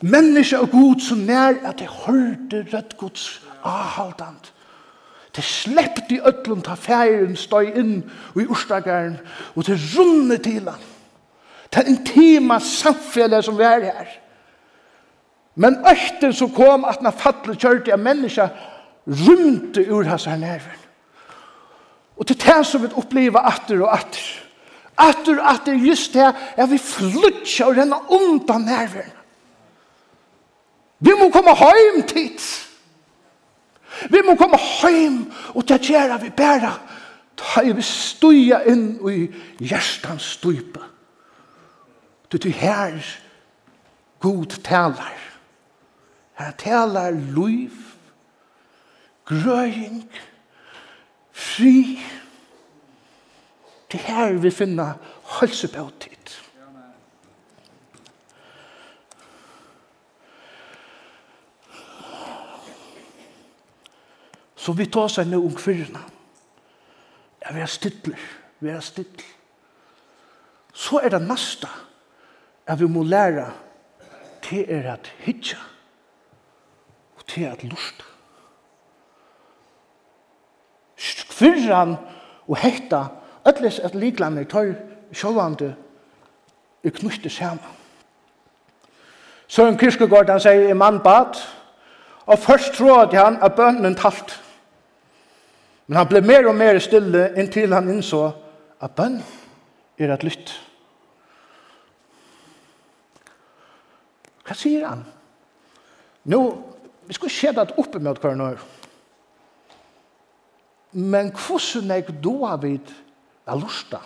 mennesker 0.00 0.64
og 0.64 0.70
god 0.70 1.00
som 1.02 1.26
nær 1.28 1.60
at 1.66 1.78
de 1.78 1.88
hørte 2.06 2.66
rødt 2.72 2.96
gods 2.96 3.26
avhaldant. 3.64 4.52
Det 5.36 5.44
släppte 5.44 6.14
i 6.14 6.20
ødlund 6.24 6.62
ta 6.62 6.74
färgen 6.74 7.36
støy 7.36 7.72
in 7.76 8.10
i 8.36 8.46
urstagaren, 8.48 9.18
og 9.54 9.66
det 9.66 9.80
runde 9.98 10.38
till 10.38 10.68
han. 10.68 10.80
Det 11.74 11.88
intima 11.88 12.60
samfället 12.60 13.44
som 13.44 13.58
vi 13.58 13.64
er 13.64 13.80
här. 13.80 14.20
Men 15.54 15.76
økten 15.90 16.32
som 16.32 16.50
kom 16.50 16.84
at 16.84 16.98
han 17.02 17.12
fattelig 17.12 17.58
kjørte 17.58 17.92
av 17.92 17.98
menneska 17.98 18.48
rymte 19.06 19.80
ur 19.80 20.04
hans 20.04 20.24
här 20.24 20.36
nerven. 20.36 20.80
Og 22.16 22.26
til 22.26 22.50
är 22.50 22.62
som 22.62 22.82
vi 22.82 22.88
upplever 22.96 23.38
atter 23.38 23.82
og 23.82 23.92
atter. 23.92 24.42
Atter 24.98 25.38
och 25.38 25.50
atter 25.50 25.72
just 25.72 26.12
det 26.12 26.34
er 26.56 26.66
vi 26.66 26.78
flutja 26.78 27.66
og 27.66 27.76
renna 27.76 27.96
undan 28.10 28.60
nerven. 28.60 29.12
Vi 31.00 31.10
må 31.20 31.30
komme 31.30 31.54
heim 31.54 32.02
tids. 32.02 32.68
Vi 34.10 34.22
må 34.26 34.36
komme 34.36 34.58
heim 34.58 35.32
og 35.54 35.66
til 35.66 35.78
kjæra 35.88 36.18
vi 36.22 36.30
bæra. 36.30 36.72
Ta 37.36 37.62
i 37.62 37.72
vi 37.76 37.82
stuja 37.84 38.62
inn 38.68 38.96
i 39.12 39.26
hjertans 39.60 40.32
stuipa. 40.36 40.80
Du 42.32 42.38
til 42.38 42.52
her 42.52 42.96
god 44.20 44.58
talar. 44.64 45.14
Her 46.36 46.52
talar 46.58 47.10
luiv, 47.10 47.72
grøying, 49.24 50.04
fri. 51.32 52.00
Det 53.92 54.00
her 54.00 54.32
vi 54.32 54.50
finna 54.50 54.92
hølsebøy. 55.38 56.15
Så 64.66 64.72
vi 64.74 64.88
tar 64.90 65.06
seg 65.12 65.28
nå 65.30 65.38
om 65.46 65.52
kvirrene. 65.54 66.00
Ja, 67.44 67.52
vi 67.54 67.60
er 67.62 67.70
stittler. 67.70 68.22
Vi 68.58 68.70
er 68.72 68.80
stittler. 68.82 69.28
Så 70.74 70.98
er 70.98 71.12
det 71.14 71.20
neste 71.22 71.68
at 72.66 72.80
vi 72.80 72.88
må 72.90 73.04
lære 73.06 73.44
til 74.42 74.64
er 74.66 74.88
at 74.96 75.06
hitja 75.22 75.58
og 77.14 77.22
til 77.30 77.46
at 77.46 77.62
lusta. 77.62 78.02
Kvirran 81.30 81.94
og 82.48 82.58
hekta 82.58 83.04
Ætlis 83.46 83.78
at 83.78 83.94
liklande 83.94 84.44
tar 84.44 84.72
sjålande 85.14 85.76
i 86.82 86.90
knuste 86.90 87.30
saman. 87.30 87.76
Søren 89.46 89.78
Kirskegård, 89.78 90.30
han 90.30 90.42
sier 90.42 90.66
i 90.70 90.74
mann 90.74 90.98
bad, 91.04 91.38
og 92.26 92.38
først 92.38 92.74
trodde 92.74 93.14
han 93.14 93.38
at 93.42 93.54
bønnen 93.54 93.94
talt. 93.94 94.42
Men 95.86 96.00
han 96.00 96.08
ble 96.10 96.22
mer 96.26 96.48
og 96.50 96.56
mer 96.58 96.78
stille 96.82 97.28
inntil 97.38 97.74
han 97.74 97.90
innså 97.92 98.24
at 98.82 98.94
bønn 98.98 99.20
er 99.98 100.12
et 100.12 100.24
lytt. 100.26 100.50
Hva 104.46 104.54
sier 104.58 104.86
han? 104.86 105.04
Nå, 106.30 106.40
vi 107.06 107.14
skal 107.14 107.32
se 107.32 107.52
det 107.54 107.70
oppe 107.78 108.02
med 108.02 108.18
hver 108.22 108.34
nøyre. 108.38 108.72
Men 110.96 111.30
hvordan 111.34 111.90
jeg 111.92 112.18
da 112.24 112.54
vid 112.62 112.92
er 113.46 113.58
lusta 113.60 114.00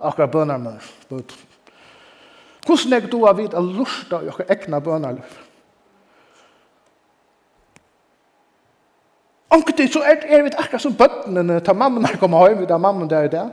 akkurat 0.00 0.30
bønner 0.32 0.58
med 0.58 0.80
Hvordan 2.66 2.92
jeg 2.92 3.10
da 3.12 3.32
vid 3.38 3.54
er 3.54 3.62
lusta 3.62 4.22
i 4.22 4.30
akkurat 4.30 4.50
egna 4.50 4.80
bønnerløp. 4.80 5.45
Onkert 9.50 9.92
så 9.92 10.02
er, 10.02 10.24
er 10.26 10.42
vi 10.42 10.50
akkurat 10.58 10.82
som 10.82 10.96
bøttene 10.96 11.60
ta 11.60 11.72
mamma 11.72 12.00
når 12.02 12.18
kommer 12.20 12.48
hjem, 12.48 12.66
da 12.66 12.78
mamma 12.78 13.06
der 13.06 13.28
der. 13.30 13.48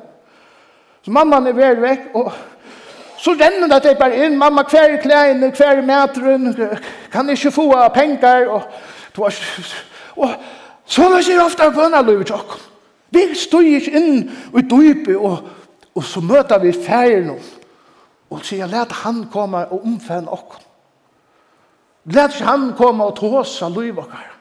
Så 1.06 1.12
mamma 1.12 1.38
er 1.38 1.54
vel 1.54 1.82
vekk, 1.82 2.10
og 2.16 2.32
så 3.20 3.36
renner 3.40 3.68
det 3.68 3.92
at 3.92 3.98
bare 4.00 4.26
inn, 4.26 4.38
mamma 4.38 4.64
hver 4.70 4.98
klein, 5.02 5.44
hver 5.52 5.82
meteren, 5.86 6.50
kan 7.12 7.30
ikke 7.30 7.52
få 7.52 7.70
penger, 7.94 8.48
og 8.50 8.62
og, 9.18 9.32
Og 10.16 10.30
så 10.86 11.04
er 11.04 11.22
det 11.22 11.42
ofte 11.42 11.64
av 11.64 11.76
bønne 11.76 12.02
løy, 12.04 12.24
tjokk. 12.28 12.58
Vi 13.14 13.28
styrer 13.38 13.94
inn 13.98 14.24
i 14.58 14.64
dype, 14.68 15.16
og, 15.18 15.46
og 15.96 16.04
så 16.04 16.22
møter 16.22 16.60
vi 16.60 16.74
ferien, 16.74 17.32
og 18.30 18.46
sier, 18.46 18.68
let 18.68 18.92
han 19.04 19.24
komme 19.32 19.66
og 19.70 19.86
omfenne 19.86 20.34
oss. 20.34 20.60
Let 22.06 22.36
han 22.44 22.74
komme 22.78 23.06
og 23.06 23.16
tåse 23.16 23.70
løy, 23.72 23.94
okkar. 23.94 24.33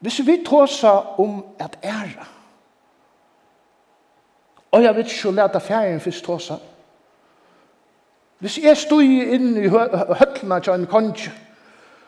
Hvis 0.00 0.26
vi 0.26 0.42
tåsa 0.44 0.92
om 1.18 1.44
at 1.58 1.78
æra, 1.82 2.26
og 4.70 4.82
jeg 4.82 4.96
vet 4.96 5.12
ikke 5.12 5.28
å 5.30 5.36
lete 5.36 5.60
ferien 5.64 6.00
først 6.00 6.24
tåsa, 6.24 6.58
hvis 8.38 8.58
jeg 8.60 8.76
stod 8.76 9.02
inn 9.02 9.54
i 9.56 9.68
høttene 9.70 10.58
til 10.60 10.74
en 10.74 10.88
konge, 10.90 11.30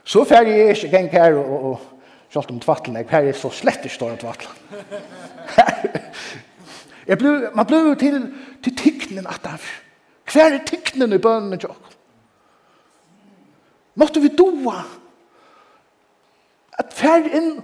så 0.05 0.25
ferien 0.29 0.59
jeg 0.59 0.77
ikke 0.77 0.91
geng 0.93 1.09
her 1.13 1.39
og, 1.39 1.49
og, 1.49 1.71
og 1.71 2.33
selv 2.33 2.53
om 2.53 2.61
tvattelen, 2.61 3.01
jeg 3.01 3.09
ferien 3.09 3.37
så 3.37 3.51
slett 3.53 3.85
ikke 3.85 3.95
står 3.95 4.11
om 4.15 4.21
tvattelen. 4.21 4.57
jeg 7.09 7.19
ble, 7.21 7.35
man 7.57 7.69
ble 7.69 7.81
jo 7.87 7.95
til, 8.01 8.19
til 8.65 8.77
tikkenen 8.77 9.29
at 9.29 9.45
det 9.45 9.61
Hver 10.29 10.59
er 10.59 10.65
tikkenen 10.69 11.17
i 11.17 11.19
bønene 11.25 11.57
til 11.57 11.71
oss? 11.73 11.95
Måtte 13.99 14.21
vi 14.21 14.29
doa 14.37 14.83
at 16.79 16.93
fær 16.95 17.25
inn 17.35 17.57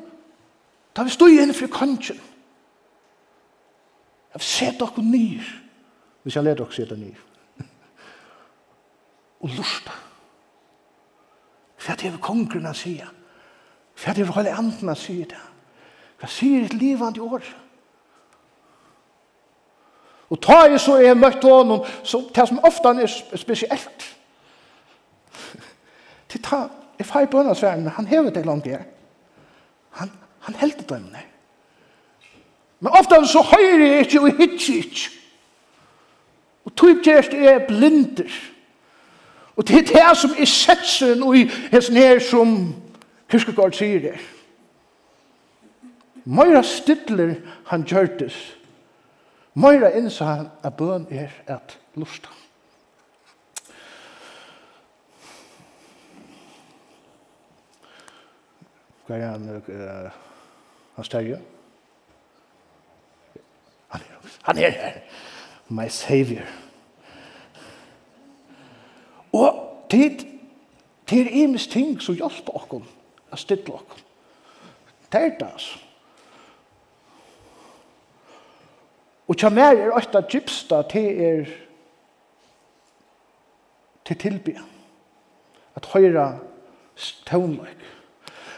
Da 0.96 1.02
vi 1.02 1.10
stod 1.10 1.34
inn 1.34 1.54
for 1.54 1.70
kongen. 1.72 2.20
Da 4.32 4.38
vi 4.38 4.44
set 4.44 4.80
dere 4.80 5.02
nyr. 5.02 5.50
Hvis 6.22 6.36
jeg 6.36 6.44
leder 6.44 6.62
dere 6.62 6.72
set 6.72 6.90
dere 6.90 6.98
nyr. 6.98 7.20
Og 9.40 9.50
lusta. 9.56 9.92
Hva 11.84 11.92
er 11.92 12.00
det 12.00 12.22
kongren 12.24 12.70
å 12.70 12.72
si. 12.76 12.94
Hva 13.00 14.10
er 14.10 14.16
det 14.16 14.30
hele 14.36 14.54
anden 14.56 14.88
å 14.88 14.96
si 14.98 15.18
det? 15.28 15.42
Hva 16.20 16.30
sier 16.30 16.64
et 16.64 16.76
livande 16.78 17.20
år? 17.20 17.44
Og 20.32 20.40
ta 20.42 20.64
jeg 20.64 20.80
så 20.80 20.96
jeg 21.02 21.18
møtte 21.18 21.50
honom, 21.50 21.84
så 22.02 22.22
det 22.34 22.46
som 22.48 22.62
ofte 22.64 22.94
er 23.02 23.38
spesielt. 23.38 24.06
Til 26.32 26.42
ta, 26.42 26.64
jeg 26.98 27.06
far 27.06 27.26
i 27.26 27.30
bønnesverden, 27.30 27.92
han 27.98 28.08
hever 28.08 28.32
det 28.34 28.46
langt 28.46 28.66
her. 28.66 28.86
Han, 30.00 30.10
Han 30.44 30.54
heldt 30.54 30.88
dem 30.88 31.02
ned. 31.12 31.30
Men 32.80 32.92
ofta 32.92 33.24
så 33.24 33.40
høyrer 33.40 33.86
jeg 33.86 34.00
ikke 34.00 34.20
og 34.20 34.36
hittir 34.36 34.76
ikke. 34.76 35.10
Og 36.64 36.74
tog 36.76 37.00
kjærst 37.04 37.32
er 37.32 37.66
blinder. 37.68 38.28
Og 39.56 39.68
det 39.68 39.76
er 39.76 39.86
det 40.08 40.16
som 40.18 40.30
er 40.38 40.44
setsen 40.44 41.22
og 41.22 41.36
i 41.36 41.44
hessen 41.72 41.96
her 41.96 42.18
som 42.20 42.74
Kirkegaard 43.30 43.72
sier 43.72 44.00
det. 44.00 44.14
Møyra 46.24 46.62
stidler 46.62 47.34
han 47.66 47.84
gjørtes. 47.88 48.36
Møyra 49.54 49.92
innsa 49.96 50.24
han 50.24 50.50
at 50.64 50.76
bøn 50.76 51.06
er 51.10 51.32
at 51.46 51.78
lusta. 51.94 52.28
Hva 59.06 59.16
er 59.20 59.30
han? 59.36 60.22
Han 60.94 61.04
større. 61.04 61.40
Han 63.88 64.00
er, 64.00 64.28
han 64.42 64.58
er 64.58 64.70
her. 64.70 65.00
My 65.68 65.88
savior. 65.88 66.46
Og 69.32 69.86
tid, 69.90 70.26
tid 71.06 71.26
er 71.26 71.30
imes 71.44 71.66
ting 71.66 72.02
som 72.02 72.14
hjelper 72.14 72.56
oss 72.58 72.92
å 73.34 73.38
stille 73.40 73.74
oss. 73.74 74.04
Det 75.10 75.20
er 75.20 75.34
det, 75.38 75.48
altså. 75.48 75.78
Og 79.28 79.38
tja 79.40 79.48
mer 79.48 79.78
er 79.78 79.94
ofta 79.96 80.20
gypsta 80.28 80.82
til 80.90 81.20
er 81.24 81.52
til 84.04 84.18
tilbya. 84.20 84.62
At 85.76 85.86
høyra 85.94 86.26
tónleik. 87.26 87.80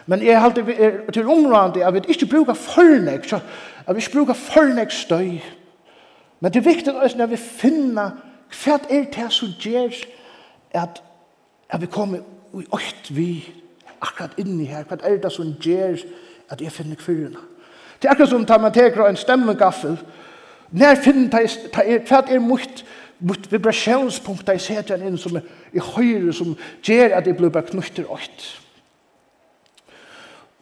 Men 0.06 0.22
jeg 0.22 0.40
halte 0.40 0.60
er 0.60 1.10
til 1.12 1.28
området 1.28 1.82
at 1.82 1.94
vi 1.94 2.00
ikke 2.08 2.26
bruker 2.26 2.54
fornek, 2.54 3.32
at 3.32 3.94
vi 3.94 3.98
ikke 4.00 4.12
bruker 4.12 4.34
fornek 4.34 4.90
støy. 4.90 5.38
Men 6.40 6.52
det 6.52 6.60
er 6.60 6.70
viktig 6.70 6.94
at 7.02 7.30
vi 7.30 7.36
finner 7.36 8.10
hva 8.64 8.78
er 8.90 9.08
det 9.10 9.32
som 9.34 9.48
gjør 9.58 9.94
at, 10.74 11.02
at 11.70 11.80
vi 11.80 11.86
kommer 11.86 12.18
i 12.54 12.66
økt 12.72 13.10
vi 13.10 13.30
akkurat 14.00 14.38
inni 14.38 14.64
her, 14.64 14.84
hva 14.84 14.98
er 15.02 15.18
det 15.22 15.32
som 15.32 15.56
gjør 15.60 15.98
at 16.50 16.60
jeg 16.62 16.72
finner 16.72 16.96
kvirrene. 16.96 17.42
Det 18.02 18.08
er 18.08 18.12
akkurat 18.12 18.30
som 18.30 18.46
tar 18.46 18.60
man 18.62 18.72
teker 18.72 19.06
en 19.06 19.16
stemmegaffel, 19.16 19.98
Når 20.70 20.98
finn 20.98 21.28
ta 21.30 21.38
er 21.86 22.00
kvart 22.06 22.30
er 22.30 22.42
mukt 22.42 22.84
mot 23.20 23.52
vibrationspunkt 23.52 24.46
ta 24.46 24.56
ser 24.58 24.82
den 24.82 25.04
inn 25.06 25.18
som 25.18 25.36
i 25.38 25.82
høyre 25.94 26.32
som 26.34 26.56
ger 26.82 27.14
at 27.14 27.24
det 27.24 27.36
blir 27.36 27.52
bare 27.54 27.70
knutter 27.70 28.08
åt. 28.10 28.65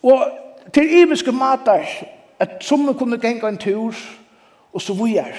Og 0.05 0.25
til 0.75 0.91
ibiske 1.03 1.33
matar, 1.33 1.85
at 2.39 2.49
somme 2.61 2.95
kunne 2.95 3.19
genga 3.21 3.49
en 3.49 3.59
tur, 3.59 3.95
og 4.73 4.83
så 4.83 4.93
vi 4.93 5.17
er. 5.17 5.37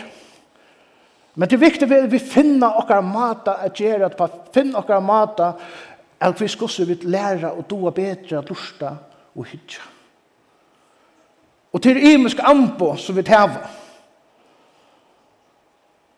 Men 1.36 1.49
det 1.49 1.60
viktige 1.62 1.95
er 1.95 2.04
at 2.04 2.12
vi 2.12 2.19
finner 2.19 2.80
okkar 2.80 3.01
mata 3.01 3.58
at 3.65 3.73
gjøre, 3.73 4.06
at 4.06 4.15
vi 4.19 4.28
finner 4.54 4.80
okkar 4.80 4.99
mata 4.99 5.51
at 6.19 6.41
vi 6.41 6.47
skal 6.47 6.63
også 6.63 6.97
lære 7.01 7.51
og 7.51 7.69
doa 7.69 7.91
bedre, 7.91 8.43
lusta 8.49 8.89
og 9.36 9.43
hytja. 9.43 9.82
Og 11.73 11.82
til 11.82 12.13
imisk 12.13 12.39
ambo 12.43 12.95
som 12.95 13.17
vi 13.17 13.21
tæva. 13.23 13.67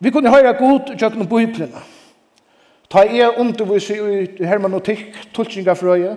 Vi 0.00 0.10
kunne 0.10 0.30
høyra 0.30 0.52
god 0.52 0.96
tjøkken 0.98 1.20
og 1.20 1.28
bøyplina. 1.28 1.80
Ta 2.90 2.98
jeg 2.98 3.34
undervis 3.38 3.90
i 3.90 4.44
hermanotikk, 4.46 5.18
tulkninga 5.34 5.74
frøye, 5.74 6.16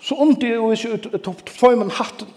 Så 0.00 0.14
om 0.14 0.34
det 0.36 0.54
jo 0.54 0.70
ikke 0.70 1.18
topp 1.18 1.44
tvøy 1.46 1.74
man 1.74 1.90
hatten. 1.90 2.28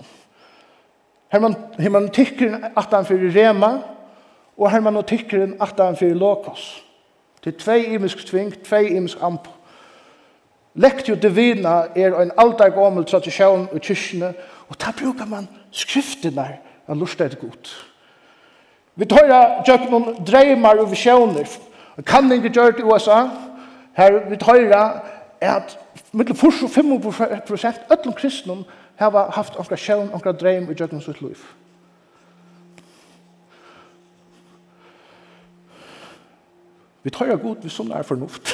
Her 1.32 1.40
man, 1.40 1.56
her 1.80 1.90
man 1.90 2.10
tykker 2.10 2.58
at 2.78 2.94
han 2.94 3.06
fyrir 3.06 3.34
rema, 3.36 3.80
og 4.58 4.72
her 4.72 4.80
man 4.80 5.04
tykker 5.04 5.48
at 5.62 5.80
han 5.80 5.98
fyrir 5.98 6.16
lokos. 6.16 6.84
Til 7.44 7.54
tvei 7.54 7.94
imisk 7.94 8.26
tving, 8.28 8.54
tvei 8.64 8.96
imisk 8.96 9.18
amp. 9.22 9.48
Lektio 10.76 11.16
divina 11.16 11.84
er 11.96 12.16
en 12.22 12.32
aldar 12.38 12.70
gommel 12.70 13.06
tradisjon 13.06 13.68
i 13.76 13.80
kyrkene, 13.80 14.34
og 14.70 14.82
der 14.82 14.92
brukar 15.04 15.26
man 15.26 15.48
skriftene 15.72 16.48
av 16.88 16.98
lustet 16.98 17.40
godt. 17.40 17.72
Vi 18.96 19.06
tar 19.06 19.30
gjør 19.66 19.86
noen 19.92 20.18
dreimar 20.28 20.82
og 20.82 20.92
visjoner. 20.92 21.48
Kan 22.06 22.32
ikke 22.32 22.52
gjøre 22.52 22.72
det 22.78 22.84
i 22.84 22.88
USA. 22.88 23.22
Her 23.96 24.20
vi 24.30 24.38
tar 24.40 24.60
at 25.42 25.80
mittel 26.12 26.36
45 26.36 27.02
prosent 27.48 27.80
öllum 27.90 28.14
kristnum 28.14 28.66
hava 29.00 29.30
haft 29.32 29.56
onkra 29.56 29.78
sjøvn, 29.78 30.10
onkra 30.14 30.32
dreim 30.36 30.72
i 30.72 30.74
djøgnum 30.76 31.02
sitt 31.02 31.22
liv. 31.22 31.38
Vi 37.04 37.10
tar 37.10 37.26
jo 37.32 37.38
god 37.40 37.56
vi 37.64 37.70
som 37.70 37.92
er 37.92 38.04
fornuft. 38.04 38.50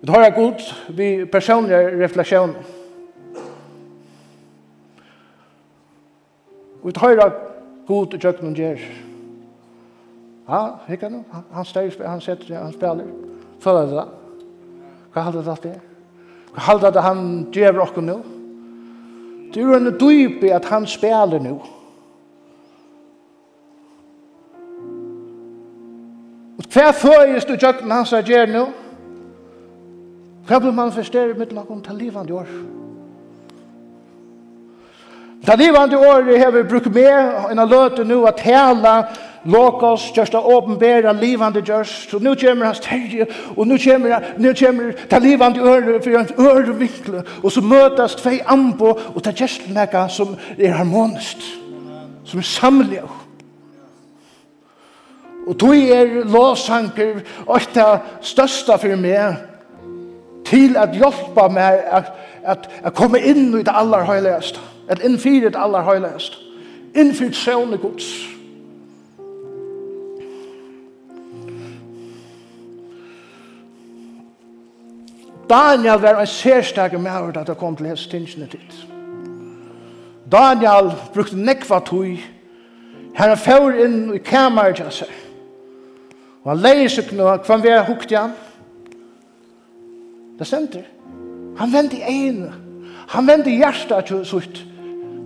vi 0.00 0.06
tar 0.06 0.24
jo 0.24 0.30
god 0.36 0.60
vi 0.88 1.24
personlige 1.24 2.04
refleksjon. 2.04 2.54
Vi 6.84 6.92
tar 6.92 7.10
jo 7.10 7.30
god 7.86 8.14
i 8.14 8.18
djøgnum 8.22 8.54
gjerr. 8.54 9.07
Ja, 10.48 10.78
hikker 10.86 11.08
nu. 11.08 11.24
Han 11.52 11.64
styrer, 11.64 12.06
han 12.08 12.20
setter 12.20 12.56
han 12.56 12.72
spelar. 12.72 13.04
Føler 13.60 13.86
det 13.86 13.96
da? 13.98 14.04
Hva 15.12 15.24
halder 15.26 15.42
det 15.42 15.50
alltid? 15.50 15.74
Hva 16.54 16.64
halder 16.70 16.94
det 16.94 17.02
han 17.04 17.20
djever 17.52 17.84
okkur 17.84 18.04
nu? 18.06 18.16
Det 19.52 19.60
er 19.60 19.66
jo 19.66 19.76
en 19.76 19.92
dype 20.00 20.52
at 20.54 20.64
han 20.68 20.86
spelar 20.86 21.42
nu. 21.44 21.58
Hva 26.68 26.90
føyes 26.92 27.44
du 27.48 27.56
tjøkken 27.56 27.92
hans 27.92 28.12
er 28.12 28.24
gjer 28.24 28.48
nu? 28.52 28.66
Hva 30.48 30.60
blir 30.60 30.72
manifesteret 30.72 31.36
mitt 31.36 31.52
lakum 31.52 31.80
til 31.84 31.96
livet 31.96 32.12
livande 32.12 32.34
år? 32.40 32.52
Ta 35.46 35.54
livande 35.56 35.96
år 35.96 36.22
vi 36.52 36.62
brukt 36.62 36.94
med 36.94 37.50
en 37.50 37.58
av 37.58 37.68
løte 37.68 38.04
nu 38.04 38.24
at 38.26 38.40
hela 38.40 38.94
Lokos 39.48 40.12
just 40.16 40.34
a 40.34 40.38
åpenbæra 40.38 41.12
livande 41.12 41.62
just 41.68 42.10
så 42.10 42.18
nu 42.18 42.34
kommer 42.34 42.66
hans 42.66 42.80
terje 42.80 43.26
og 43.56 43.66
nu 43.66 43.76
kommer 43.84 44.20
nu 44.38 44.52
kommer 44.54 44.92
ta 45.10 45.18
livande 45.18 45.60
øre 45.60 46.02
for 46.02 46.18
hans 46.18 46.32
øre 46.38 46.74
vinkle 46.78 47.22
og 47.42 47.52
så 47.52 47.60
møtas 47.60 48.14
tvei 48.14 48.40
ambo 48.46 48.92
og 49.14 49.22
ta 49.22 49.32
just 49.40 49.70
neka 49.70 50.08
som 50.08 50.36
er 50.58 50.72
harmonist 50.72 51.42
som 52.24 52.38
er 52.38 52.44
samlig 52.44 53.00
og 55.46 55.58
tog 55.58 55.76
er 55.76 56.24
lovsanker 56.24 57.20
og 57.46 57.60
det 57.74 58.00
største 58.20 58.78
for 58.78 58.96
meg 58.96 59.36
til 60.44 60.76
at 60.76 60.92
hjelpa 60.92 61.48
meg 61.48 61.80
at, 61.90 62.12
at, 62.44 62.68
at 62.84 62.94
komme 62.94 63.20
inn 63.20 63.54
i 63.54 63.62
det 63.62 63.72
aller 63.72 64.04
høyligste 64.04 64.60
at 64.88 65.00
innfyrir 65.04 65.48
det 65.48 65.60
aller 65.60 65.82
høyligste 65.82 66.36
innfyrir 66.94 67.32
søvnig 67.32 67.80
gods 67.80 68.37
Daniel 75.48 76.00
var 76.00 76.20
en 76.20 76.26
særstak 76.26 76.92
med 76.92 77.36
at 77.36 77.46
det 77.46 77.58
kom 77.58 77.76
til 77.76 77.86
hans 77.86 78.06
tingene 78.06 78.48
dit. 78.52 78.86
Daniel 80.32 80.92
brukte 81.14 81.36
nekva 81.36 81.78
tog 81.80 82.18
her 83.18 83.28
Han 83.28 83.38
fjør 83.38 83.84
inn 83.84 83.96
i 84.14 84.18
kamer 84.22 84.72
til 84.72 84.90
seg. 84.94 85.10
Og 86.44 86.52
han 86.52 86.60
leier 86.62 86.92
seg 86.92 87.10
nå, 87.16 87.24
hva 87.24 87.56
han 87.56 87.64
har 87.66 87.88
hukt 87.88 88.12
igjen. 88.12 88.34
Det 90.38 90.46
stemte. 90.46 90.84
Han 91.58 91.72
vendte 91.72 91.98
i 91.98 92.14
ene. 92.28 92.52
Han 93.08 93.26
vendte 93.26 93.50
i 93.50 93.58
hjertet 93.58 94.06
til 94.06 94.24
sutt. 94.26 94.62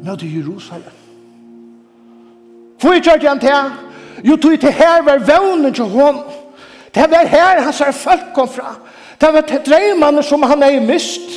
Nå 0.03 0.17
til 0.17 0.39
Jerusalem. 0.39 0.97
Hvor 2.81 2.97
kjørte 2.99 3.29
han 3.29 3.41
til? 3.41 3.77
Jo, 4.25 4.37
tog 4.37 4.61
til 4.61 4.73
her 4.73 5.03
var 5.03 5.21
vevnen 5.27 5.75
til 5.75 5.85
hon. 5.85 6.23
Det 6.95 7.11
var 7.11 7.27
her 7.27 7.61
hans 7.63 7.83
folk 7.97 8.33
kom 8.35 8.49
fra. 8.49 8.75
Det 9.23 9.31
var 9.35 9.45
til 9.47 9.61
dreimene 9.67 10.23
som 10.27 10.43
han 10.43 10.63
er 10.67 10.81
mist, 10.83 11.31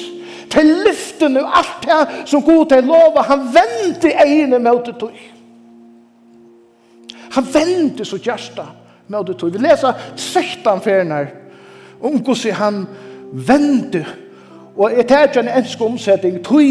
til 0.50 0.72
lyftene 0.88 1.44
og 1.44 1.58
alt 1.60 1.84
det 1.86 2.30
som 2.30 2.42
god 2.42 2.66
til 2.70 2.84
lov. 2.84 3.20
han 3.24 3.44
vente 3.54 4.10
egne 4.14 4.58
det 4.86 4.96
tog. 5.00 5.12
Han 7.32 7.48
vendte 7.54 8.06
så 8.06 8.18
gjørsta 8.18 8.66
med 9.08 9.24
det 9.28 9.38
tog. 9.38 9.54
Vi 9.54 9.58
leser 9.58 9.94
16 10.16 10.82
ferner 10.82 11.26
om 12.02 12.18
hvordan 12.18 12.54
han 12.54 12.88
vendte. 13.32 14.06
og 14.78 14.92
jeg 14.92 15.08
tar 15.08 15.24
ikke 15.24 15.40
en 15.40 15.48
ensk 15.48 15.82
omsetting, 15.82 16.44
tog 16.44 16.62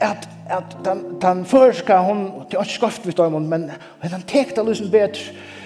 at 0.00 0.28
at 0.50 0.76
den, 0.84 1.04
den 1.22 1.44
første 1.46 1.96
hon, 1.96 2.24
det 2.50 2.56
er 2.56 2.62
ikke 2.62 2.72
skaft 2.72 3.06
vi 3.06 3.12
om 3.18 3.42
men 3.42 3.70
han 4.02 4.22
tekte 4.22 4.64
liksom 4.66 4.90
bedre. 4.90 5.20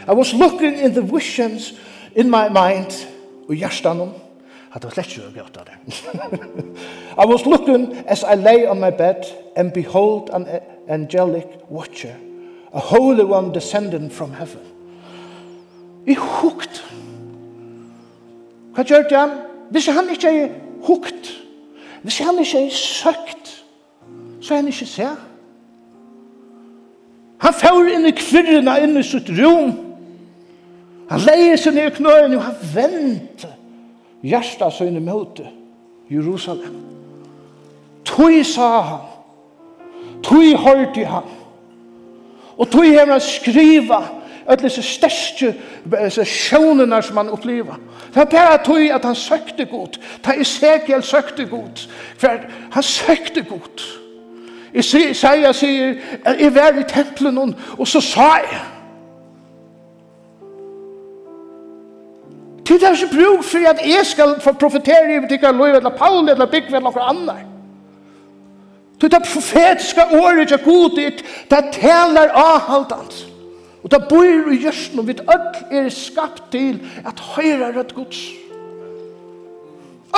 I 0.08 0.12
was 0.12 0.32
looking 0.32 0.78
in 0.84 0.92
the 0.92 1.14
visions 1.14 1.74
in 2.16 2.30
my 2.30 2.48
mind, 2.48 3.06
og 3.48 3.54
hjertan 3.54 3.96
noen 3.96 4.23
hadde 4.74 4.90
slett 4.90 5.12
ikke 5.12 5.30
gjort 5.38 5.56
av 5.60 5.68
det. 5.68 5.76
I 7.22 7.26
was 7.30 7.46
looking 7.46 7.92
as 8.06 8.24
I 8.24 8.34
lay 8.34 8.66
on 8.66 8.80
my 8.80 8.90
bed, 8.90 9.22
and 9.56 9.72
behold 9.72 10.30
an 10.34 10.48
angelic 10.88 11.46
watcher, 11.70 12.14
a 12.72 12.80
holy 12.80 13.22
one 13.22 13.52
descending 13.54 14.10
from 14.10 14.32
heaven. 14.32 14.60
I 16.06 16.14
hukt. 16.14 16.82
Hva 18.74 18.82
gjør 18.82 19.06
det 19.08 19.18
han? 19.18 19.38
Hvis 19.70 19.86
han 19.86 20.10
ikke 20.10 20.34
er 20.42 20.48
hukt, 20.82 21.30
hvis 22.02 22.18
han 22.18 22.38
ikke 22.38 22.66
er 22.66 22.70
søkt, 22.70 23.64
så 24.40 24.54
er 24.54 24.58
han 24.58 24.68
ikke 24.68 24.86
ser. 24.86 25.14
Han 27.38 27.54
får 27.54 27.94
inn 27.94 28.10
i 28.10 28.16
kvirrene, 28.18 28.80
inn 28.82 28.98
i 28.98 29.06
sitt 29.06 29.30
rom. 29.38 29.70
Han 31.10 31.26
leier 31.30 31.60
seg 31.60 31.76
ned 31.76 31.92
i 31.92 31.94
knøyene, 31.94 32.36
og 32.40 32.42
han 32.42 32.62
venter 32.74 33.53
hjärsta 34.24 34.70
søgne 34.70 35.00
møte 35.00 35.48
Jerusalem. 36.10 36.80
Tui 38.04 38.42
sa 38.44 38.68
han, 38.80 39.00
tui 40.22 40.54
hørte 40.56 41.04
han, 41.08 41.30
og 42.56 42.70
tui 42.70 42.92
hever 42.92 43.16
han 43.16 43.24
skriva 43.24 44.02
alle 44.46 44.66
disse 44.66 44.82
største 44.84 46.24
sjånene 46.28 47.00
som 47.02 47.16
han 47.16 47.32
oppleva. 47.32 47.78
Det 48.14 48.20
er 48.22 48.30
bare 48.30 48.58
tui 48.64 48.90
at 48.92 49.04
han 49.04 49.16
søkte 49.16 49.64
godt. 49.64 49.98
Det 50.24 50.34
er 50.34 50.40
Ezekiel 50.40 51.02
søkte 51.02 51.46
godt. 51.48 51.88
For 52.18 52.44
han 52.72 52.82
søkte 52.82 53.42
godt. 53.42 53.84
Isaiah 54.74 55.54
sier, 55.54 55.94
jeg 56.26 56.54
var 56.54 56.78
i 56.78 56.84
tempelen, 56.88 57.54
og 57.78 57.88
så 57.88 58.00
sa 58.00 58.28
jeg, 58.42 58.60
Tid 62.64 62.82
er 62.82 62.92
ikke 62.92 63.16
bruk 63.16 63.44
for 63.44 63.68
at 63.68 63.80
jeg 63.86 64.06
skal 64.06 64.40
få 64.40 64.52
profetere 64.52 65.16
i 65.16 65.28
tikkere 65.28 65.52
lov, 65.52 65.66
eller 65.66 65.90
Paul, 65.90 66.28
eller 66.28 66.46
Bygve, 66.46 66.76
eller 66.76 66.90
noen 66.90 67.08
annen. 67.08 67.50
Tid 69.00 69.10
det 69.10 69.22
profetiske 69.26 70.00
året 70.12 70.52
er 70.52 70.64
god, 70.64 70.96
det 71.50 71.64
taler 71.72 72.32
avhaldans. 72.32 73.26
Og 73.84 73.90
det 73.90 74.00
bor 74.08 74.52
i 74.52 74.56
gjørsten, 74.56 74.98
og 74.98 75.08
vi 75.08 75.12
øk 75.12 75.60
er 75.70 75.88
skapt 75.92 76.42
til 76.52 76.80
at 77.04 77.20
høyre 77.20 77.72
rødt 77.76 77.94
gods. 77.94 78.22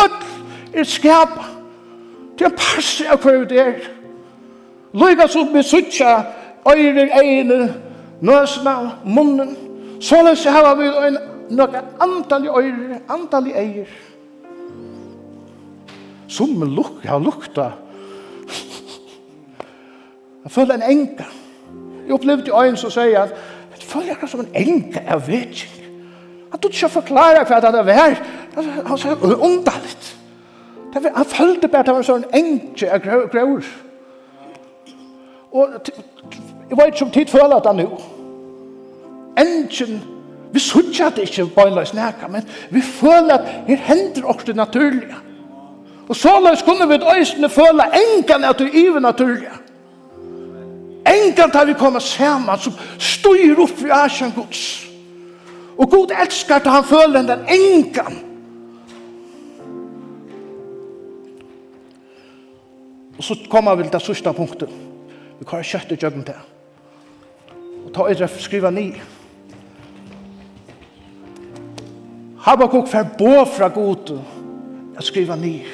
Øk 0.04 0.24
er 0.74 0.84
skapa 0.84 1.48
til 2.38 2.46
en 2.46 2.58
parse 2.58 3.08
av 3.10 3.18
hver 3.22 3.44
det 3.48 3.60
er. 3.60 3.88
Lyga 4.94 5.26
som 5.28 5.50
vi 5.54 5.62
suttja 5.62 6.20
øyre, 6.68 7.08
egne, 7.22 7.74
nøsna, 8.20 8.76
munnen. 9.04 9.56
Såleis 10.00 10.44
har 10.44 10.74
vi 10.74 10.86
en 11.08 11.18
noe 11.50 11.82
antall 12.02 12.46
i 12.46 12.48
øyre, 12.48 13.00
antall 13.08 13.50
i 13.50 13.56
eier. 13.56 13.90
Som 16.28 16.62
luk, 16.62 17.02
jeg 17.04 17.10
har 17.10 17.22
lukta. 17.22 17.70
Jeg 20.44 20.50
føler 20.50 20.74
en 20.74 20.82
enka. 20.90 21.24
Jeg 22.06 22.14
opplevde 22.14 22.50
i 22.50 22.54
øynene 22.54 22.78
som 22.78 22.90
sier 22.90 23.22
at 23.22 23.34
jeg 23.76 23.82
føler 23.82 24.12
akkurat 24.14 24.30
som 24.30 24.40
en 24.40 24.52
enka 24.54 25.02
jeg 25.06 25.26
vet 25.26 25.62
ikke. 25.62 25.88
Han 26.50 26.60
tog 26.60 26.70
ikke 26.70 26.86
å 26.86 26.94
forklare 26.94 27.46
hva 27.46 27.58
det 27.60 27.86
var. 27.86 28.20
Han 28.56 28.98
sa 28.98 29.14
underligt. 29.22 30.12
Han 30.94 31.24
følte 31.24 31.68
bare 31.68 31.80
at 31.80 31.88
det 31.90 31.94
var 31.94 32.06
sånn 32.06 32.28
enke 32.34 32.90
av 32.90 33.02
grøver. 33.04 33.66
Og 35.52 35.90
jeg 36.70 36.78
vet 36.78 36.92
ikke 36.94 37.04
om 37.04 37.14
tid 37.14 37.32
føler 37.32 37.56
at 37.58 37.66
han 37.68 37.82
nå. 37.82 37.88
Enken 39.40 39.98
Vi 40.52 40.60
sutja 40.62 41.10
det 41.10 41.28
ikke 41.28 41.46
bøyla 41.56 41.82
i 41.82 41.86
snakka, 41.90 42.28
men 42.28 42.44
vi 42.70 42.80
føler 42.82 43.34
at 43.34 43.48
her 43.66 43.76
hender 43.76 44.24
også 44.24 44.46
det 44.46 44.56
naturlige. 44.56 45.16
Og 46.08 46.16
såleis 46.16 46.62
kunne 46.62 46.88
vi 46.88 46.94
øyne 46.94 47.48
føle 47.48 47.86
engan 48.00 48.44
at 48.44 48.58
det 48.58 48.74
er 48.74 49.00
naturlige. 49.00 49.56
Engan 51.06 51.50
tar 51.50 51.64
vi 51.64 51.72
komme 51.72 52.00
saman 52.00 52.58
som 52.58 52.72
styr 52.98 53.58
opp 53.62 53.82
i 53.82 53.90
asjan 53.90 54.32
Guds. 54.34 54.86
Og 55.78 55.90
Gud 55.90 56.14
elskar 56.22 56.56
at 56.56 56.66
han 56.66 56.84
føler 56.84 57.22
den 57.22 57.44
engan. 57.48 58.18
Og 63.18 63.24
så 63.24 63.36
kommer 63.50 63.74
vi 63.74 63.82
til 63.82 63.92
det 63.92 64.02
sørste 64.02 64.32
punktet. 64.32 64.68
Vi 65.38 65.44
kan 65.48 65.64
kjøttet 65.64 66.02
jøgnet 66.02 66.26
til. 66.26 66.40
Og 67.86 67.92
ta 67.94 68.08
etter 68.10 68.40
skriva 68.40 68.70
nye. 68.70 69.00
Habakuk 72.46 72.86
fer 72.88 73.08
bo 73.18 73.44
fra 73.44 73.68
god 73.68 74.12
at 74.96 75.04
skriva 75.04 75.36
ni. 75.36 75.64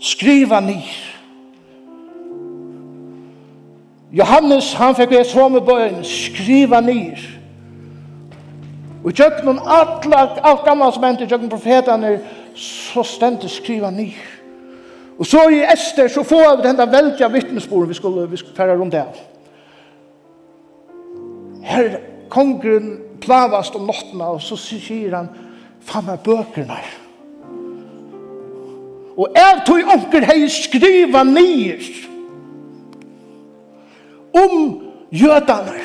Skriva 0.00 0.60
ni. 0.60 0.80
Johannes, 4.12 4.72
han 4.74 4.96
fikk 4.96 5.12
et 5.12 5.28
som 5.28 5.52
med 5.52 5.64
bøyen, 5.68 6.00
skriva 6.04 6.80
nir. 6.84 7.20
Og 9.04 9.12
tjøk 9.16 9.40
noen 9.44 9.60
alt, 9.64 10.06
alt 10.12 10.64
gammalt 10.66 10.96
som 10.96 11.04
endte 11.08 11.28
tjøk 11.28 11.40
noen 11.40 11.52
profetene, 11.52 12.14
så 12.56 13.04
stendte 13.08 13.48
skriva 13.48 13.90
nir. 13.90 14.18
Og 15.18 15.28
så 15.28 15.46
i 15.52 15.62
Ester, 15.64 16.08
så 16.08 16.24
får 16.24 16.58
vi 16.58 16.66
denne 16.66 16.88
veldige 16.92 17.28
vittnesporen 17.32 17.88
vi 17.88 17.96
skulle, 17.96 18.28
vi 18.30 18.40
skulle 18.40 18.56
fære 18.56 18.76
rundt 18.78 18.92
det. 18.92 19.04
Her, 21.62 21.96
kongren, 22.28 22.94
plavast 23.22 23.76
om 23.78 23.86
nottena, 23.88 24.32
og 24.34 24.42
så 24.42 24.58
sier 24.58 25.16
han, 25.16 25.30
faen 25.82 26.06
meg 26.08 26.22
bøkerne. 26.26 26.78
Og 29.12 29.36
jeg 29.36 29.60
tog 29.66 29.92
onker 29.92 30.24
hei 30.24 30.46
skriva 30.50 31.22
nyr 31.28 31.90
om 34.32 34.54
jødene, 35.12 35.82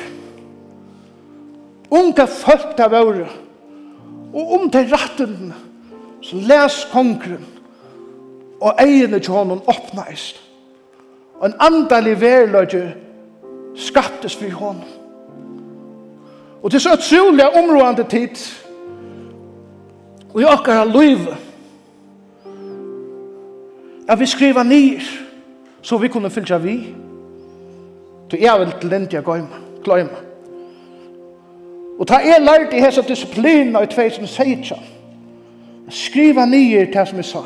unga 1.92 2.24
folk 2.24 2.72
der 2.78 2.88
var, 2.88 3.20
og 4.32 4.52
om 4.56 4.70
til 4.72 4.88
rettene, 4.92 5.54
så 6.24 6.40
les 6.48 6.78
kongren, 6.92 7.44
og 8.60 8.80
eierne 8.82 9.20
til 9.20 9.36
honom 9.36 9.60
oppneist. 9.70 10.40
Og 11.38 11.46
en 11.46 11.60
andalig 11.62 12.16
verløgje 12.20 12.94
skaptes 13.78 14.34
for 14.36 14.50
honom. 14.50 14.97
Og 16.62 16.70
det 16.70 16.76
er 16.76 16.80
så 16.80 16.92
utrolig 16.92 17.56
områdende 17.56 18.04
tid. 18.10 18.36
Og 20.34 20.40
i 20.40 20.44
akkurat 20.44 20.92
liv. 21.00 21.18
At 24.08 24.20
vi 24.20 24.26
skriver 24.26 24.62
nir 24.62 25.00
så 25.82 25.98
vi 25.98 26.08
kunne 26.08 26.30
fylltja 26.30 26.58
vi. 26.58 26.94
Du 28.30 28.36
er 28.36 28.58
vel 28.58 28.72
til 28.80 28.90
den 28.90 29.08
jeg 29.12 29.24
gløyme. 29.84 30.08
og 31.98 32.06
ta 32.06 32.14
er 32.14 32.38
lært 32.38 32.72
i 32.72 32.80
hessa 32.80 33.02
disiplina 33.02 33.80
i 33.82 33.86
2016 33.86 34.76
skriva 35.90 36.44
nir 36.46 36.84
til 36.92 37.06
som 37.06 37.16
jeg 37.16 37.24
sa. 37.24 37.42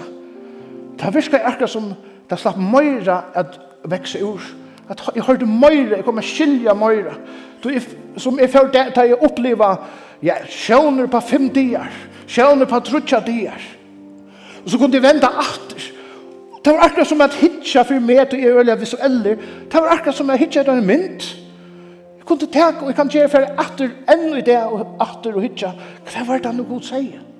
Det 0.98 1.14
virka 1.14 1.38
akkurat 1.44 1.70
som 1.70 1.92
det 2.30 2.38
slapp 2.38 2.58
møyra 2.58 3.22
at 3.34 3.60
vekse 3.84 4.24
ur 4.24 4.42
at 4.92 5.02
jeg 5.16 5.24
hørte 5.26 5.46
møyre, 5.46 5.96
jeg 5.96 6.04
kommer 6.04 6.24
skilja 6.26 6.74
møyre. 6.74 7.16
Som 8.16 8.40
jeg 8.40 8.50
følte 8.50 8.78
det, 8.78 8.94
da 8.96 9.06
jeg 9.06 9.20
oppleva, 9.22 9.74
ja, 10.22 10.38
sjøvner 10.48 11.08
på 11.10 11.20
fem 11.24 11.48
dier, 11.54 11.90
sjøvner 12.30 12.68
på 12.70 12.80
trutja 12.86 13.22
dier. 13.26 13.68
Og 14.62 14.70
så 14.70 14.78
kunne 14.78 14.98
jeg 14.98 15.04
vente 15.04 15.26
atter. 15.26 15.88
Det 16.62 16.72
var 16.72 16.84
akkurat 16.86 17.08
som 17.10 17.20
at 17.24 17.34
hitja 17.34 17.82
for 17.82 17.98
meg 17.98 18.28
til 18.30 18.44
jeg 18.44 18.54
øyla 18.54 18.76
visuelle. 18.78 19.36
Det 19.66 19.80
var 19.80 19.96
akkurat 19.96 20.14
som 20.14 20.30
at 20.30 20.38
hitja 20.38 20.62
er 20.62 20.76
en 20.76 20.86
mynd. 20.86 21.24
Jeg 22.18 22.26
kunne 22.26 22.46
tak, 22.46 22.82
og 22.82 22.86
jeg 22.86 22.96
kan 22.96 23.10
gjøre 23.10 23.28
for 23.32 23.48
atter 23.58 23.90
enn 24.12 24.28
i 24.38 24.44
det, 24.46 24.60
og 24.62 25.00
atter 25.02 25.34
og 25.34 25.42
hitja. 25.42 25.72
Hva 26.06 26.26
var 26.28 26.38
det 26.38 26.52
han 26.52 26.62
og 26.62 26.68
god 26.68 26.86
sier? 26.86 27.31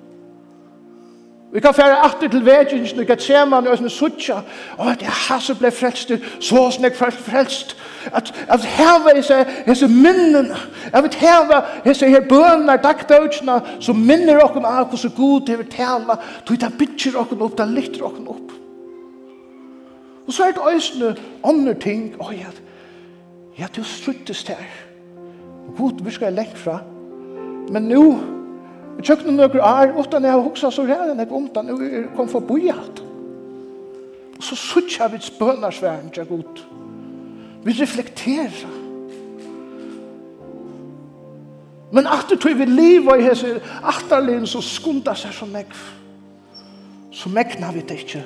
Vi 1.53 1.59
kan 1.61 1.73
fære 1.73 2.05
atter 2.05 2.27
til 2.27 2.45
vegingen, 2.45 2.99
vi 2.99 3.05
kan 3.05 3.19
se 3.19 3.45
man 3.45 3.67
og 3.67 3.91
suttja, 3.91 4.39
og 4.77 4.91
at 4.91 5.01
jeg 5.01 5.11
har 5.11 5.39
så 5.39 5.53
ble 5.55 5.69
frelst, 5.71 6.11
så 6.39 6.71
som 6.71 6.83
jeg 6.83 6.95
frelst, 6.97 7.75
at, 8.09 8.33
at 8.49 8.65
heva 8.65 9.13
disse, 9.15 9.37
disse 9.67 9.87
minnene, 9.87 10.57
jeg 10.93 11.03
vil 11.03 11.13
heva 11.21 11.61
disse 11.85 12.09
her 12.09 12.25
bønene, 12.29 12.79
dagdøgjene, 12.81 13.59
som 13.79 14.01
minner 14.01 14.41
okken 14.41 14.65
av 14.65 14.89
hvordan 14.89 15.13
god 15.17 15.45
det 15.47 15.59
vil 15.59 15.69
tala, 15.69 16.17
tog 16.45 16.57
det 16.57 16.73
bytjer 16.79 17.21
okken 17.21 17.45
opp, 17.45 17.57
det 17.57 17.69
lytter 17.69 18.09
okken 18.09 18.27
opp. 18.33 18.57
Og 20.27 20.33
så 20.33 20.49
er 20.49 20.57
det 20.57 20.73
øyne, 20.73 21.15
andre 21.45 21.73
ting, 21.73 22.15
og 22.19 22.33
ja, 22.33 22.49
ja, 23.59 23.69
du 23.75 23.83
struttes 23.83 24.43
der, 24.43 24.65
god 25.77 26.01
vi 26.01 26.11
skal 26.17 26.33
lengt 26.33 26.57
fra, 26.57 26.79
men 27.69 27.83
nu, 27.93 28.07
Jeg 28.97 29.07
tjøkken 29.07 29.31
noen 29.31 29.41
nøkker 29.41 29.63
er, 29.65 29.95
utan 29.97 30.23
jeg 30.23 30.31
har 30.31 30.43
hoksa 30.43 30.69
så 30.71 30.85
ræren 30.85 31.19
jeg 31.19 31.31
om 31.33 31.47
den, 31.55 31.73
og 31.73 31.81
jeg 31.81 32.05
kom 32.15 32.29
for 32.29 32.43
å 32.43 32.47
bo 32.47 32.57
i 32.61 32.69
alt. 32.71 33.01
Og 34.37 34.43
så 34.43 34.55
suttja 34.59 35.07
vi 35.11 35.21
spønarsværen 35.21 36.11
til 36.13 36.25
god. 36.29 36.61
Vi 37.63 37.75
reflekterer. 37.79 38.79
Men 41.93 42.07
at 42.09 42.29
du 42.29 42.35
tog 42.35 42.57
vi 42.57 42.65
liva 42.65 43.15
i 43.17 43.25
hese 43.25 43.55
atterlin, 43.83 44.47
så 44.49 44.61
skunda 44.65 45.13
seg 45.15 45.33
som 45.33 45.51
meg. 45.53 45.73
Så 47.13 47.29
megna 47.29 47.71
vi 47.73 47.83
det 47.85 47.99
ikke 48.03 48.23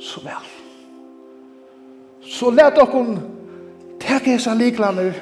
så 0.00 0.20
vel. 0.24 0.48
Så 2.30 2.50
let 2.52 2.78
okkon 2.78 3.16
teke 4.00 4.34
hese 4.34 4.52
liklaner 4.56 5.16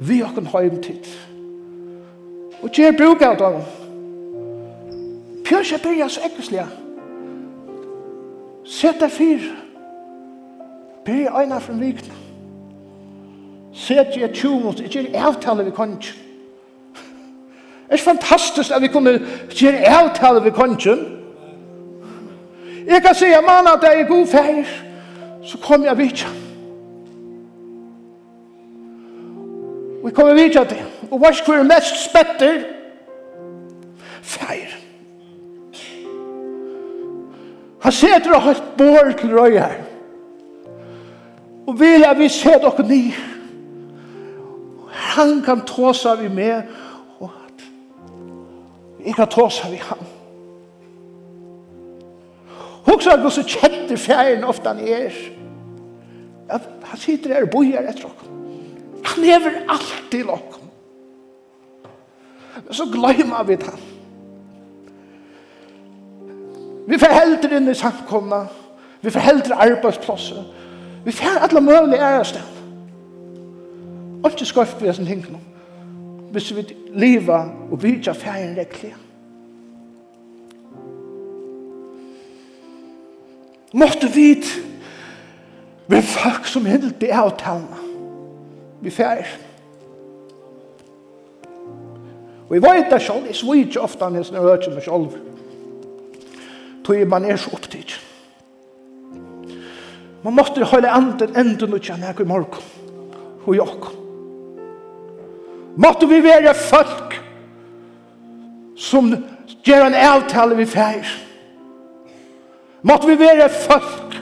vi 0.00 0.22
okkon 0.24 0.48
høymtid. 0.48 1.10
Og 2.62 2.72
kjer 2.74 2.96
bruk 2.96 3.22
av 3.22 3.36
dem. 3.40 3.60
Pjørs 5.48 5.72
jeg 5.72 5.80
byrja 5.80 6.08
så 6.08 6.20
ekkeslige. 6.24 6.66
Sett 8.68 9.00
deg 9.00 9.10
fyr. 9.10 9.44
Byrja 11.04 11.40
øyna 11.40 11.58
fra 11.58 11.72
vikna. 11.72 12.16
Sett 13.72 14.16
jeg 14.16 14.34
tjo 14.34 14.58
mot, 14.60 14.80
ikke 14.80 15.06
er 15.08 15.24
avtale 15.24 15.64
vi 15.64 15.70
kongen. 15.70 16.02
Det 17.88 17.96
er 17.96 18.02
fantastisk 18.04 18.70
at 18.76 18.82
vi 18.82 18.90
kunne 18.92 19.14
gjøre 19.48 19.88
avtale 19.88 20.42
vi 20.44 20.50
kongen. 20.50 21.00
Jeg 22.86 23.02
kan 23.02 23.14
si 23.14 23.24
at 23.24 23.44
man 23.46 23.70
at 23.72 23.82
jeg 23.82 24.00
er 24.00 24.08
god 24.08 24.26
feir, 24.26 24.64
så 25.44 25.58
kom 25.58 25.84
jeg 25.84 25.98
vidtja. 25.98 26.28
Vi 30.04 30.10
kommer 30.12 30.34
vidtja 30.34 30.64
til. 30.64 30.84
Og 31.10 31.18
hva 31.18 31.32
er 31.32 31.64
mest 31.64 32.04
spetter? 32.04 32.60
Feir. 34.22 34.68
Feir. 34.68 34.87
Han 37.82 37.92
setter 37.92 38.34
og 38.34 38.42
har 38.42 38.56
et 38.56 38.70
bor 38.78 39.12
til 39.18 39.34
røy 39.38 39.58
her. 39.58 39.78
Og 41.68 41.80
vil 41.80 42.00
jeg 42.00 42.18
vi 42.18 42.28
se 42.32 42.54
dere 42.62 42.86
ny. 42.88 43.02
Han 45.14 45.40
kan 45.44 45.62
ta 45.68 45.92
seg 45.94 46.22
vi 46.22 46.28
med, 46.32 46.70
og 47.20 47.30
at 47.30 47.66
jeg 49.04 49.14
kan 49.18 49.30
ta 49.30 49.48
seg 49.52 49.74
vi 49.74 49.82
han. 49.84 50.06
Hoksa 52.88 53.18
at 53.18 53.26
så 53.32 53.44
kjente 53.44 53.98
fjæren 54.00 54.46
ofte 54.48 54.72
han 54.72 54.80
er. 54.80 55.12
Han 56.48 56.98
sitter 56.98 57.34
her 57.34 57.44
og 57.44 57.52
bojar 57.52 57.90
etter 57.90 58.08
dere. 58.08 58.32
Han 59.04 59.22
lever 59.24 59.60
alltid 59.68 60.24
dere. 60.24 60.64
Men 62.64 62.74
så 62.74 62.88
glemmer 62.90 63.44
vi 63.44 63.56
det 63.60 63.68
han. 63.68 63.97
Vi 66.88 66.98
får 66.98 67.12
heldre 67.12 67.56
inn 67.56 67.68
i 67.68 67.74
samkomna. 67.76 68.46
Vi 69.00 69.10
får 69.10 69.20
heldre 69.20 69.58
arbeidsplasser. 69.60 70.44
Vi 71.04 71.12
får 71.12 71.42
alle 71.44 71.60
mulige 71.60 72.00
ærestem. 72.02 72.42
Og 74.24 74.30
ikke 74.30 74.48
skøft 74.48 74.80
vi 74.82 74.88
er 74.88 74.96
sånn 74.96 75.10
nå. 75.28 75.42
Hvis 76.32 76.48
vi 76.56 76.64
lever 76.96 77.52
og 77.70 77.78
bygger 77.80 78.16
ferien 78.16 78.56
rekkelig. 78.56 78.94
Måtte 83.72 84.08
vi 84.14 84.32
være 85.88 86.02
folk 86.02 86.48
som 86.48 86.66
hinder 86.66 86.92
det 87.00 87.12
er 87.12 87.24
å 87.24 87.36
tale. 87.36 87.84
Vi 88.80 88.90
ferien. 88.90 89.46
Og 92.48 92.56
jeg 92.56 92.64
vet 92.64 92.92
det 92.92 93.02
selv, 93.04 93.26
jeg 93.28 93.36
sviger 93.36 93.84
ofte 93.84 94.04
han 94.04 94.16
er 94.16 94.24
sånn 94.24 94.40
rødgjør 94.40 94.78
meg 94.78 94.84
selv 94.84 95.18
tog 96.88 97.08
man 97.08 97.24
er 97.24 97.36
så 97.36 97.50
opptid. 97.52 97.92
Man 100.24 100.34
måtte 100.34 100.64
holde 100.64 100.88
anden 100.90 101.36
enda 101.36 101.66
ut 101.66 101.84
igjen 101.84 102.02
her 102.02 102.20
i 102.20 102.24
morgen, 102.24 102.64
og 103.44 103.54
i. 103.54 103.60
Måtte 105.76 106.08
vi 106.08 106.22
være 106.24 106.54
folk 106.54 107.20
som 108.76 109.12
gjør 109.64 109.86
en 109.86 109.94
avtale 109.94 110.56
vi 110.56 110.66
feir. 110.66 111.06
Måtte 112.82 113.06
vi 113.06 113.18
være 113.18 113.50
folk 113.50 114.16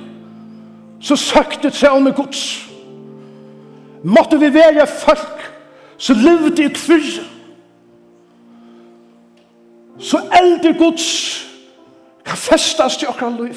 som 1.01 1.17
søkte 1.17 1.71
seg 1.71 1.97
under 1.97 2.13
gods. 2.13 2.67
Måtte 4.03 4.39
vi 4.41 4.53
være 4.55 4.87
folk 4.87 5.49
som 5.99 6.21
levde 6.21 6.65
i 6.65 6.75
tvirre. 6.75 7.25
Så 9.99 10.21
eldre 10.43 10.75
gods 10.79 11.46
kan 12.27 12.37
festas 12.37 12.97
til 12.97 13.09
okra 13.09 13.31
liv. 13.31 13.57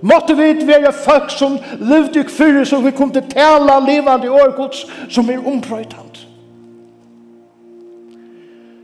Måtte 0.00 0.36
vi 0.36 0.66
være 0.66 0.92
folk 0.92 1.30
som 1.30 1.58
levde 1.80 2.20
i 2.20 2.28
fyrir, 2.28 2.64
så 2.64 2.80
vi 2.80 2.90
kom 2.90 3.12
til 3.12 3.24
tala 3.30 3.78
i 3.90 4.28
årgods 4.28 4.86
som 5.08 5.30
er 5.30 5.46
ombrøytant. 5.46 6.26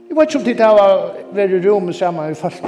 Jeg 0.09 0.17
vet 0.17 0.29
ikke 0.29 0.39
om 0.39 0.45
det 0.45 0.59
der 0.59 0.75
var 0.77 1.15
veldig 1.33 1.59
rom, 1.65 1.75
rommet 1.75 1.97
sammen 1.97 2.31
i 2.31 2.35
folk. 2.35 2.63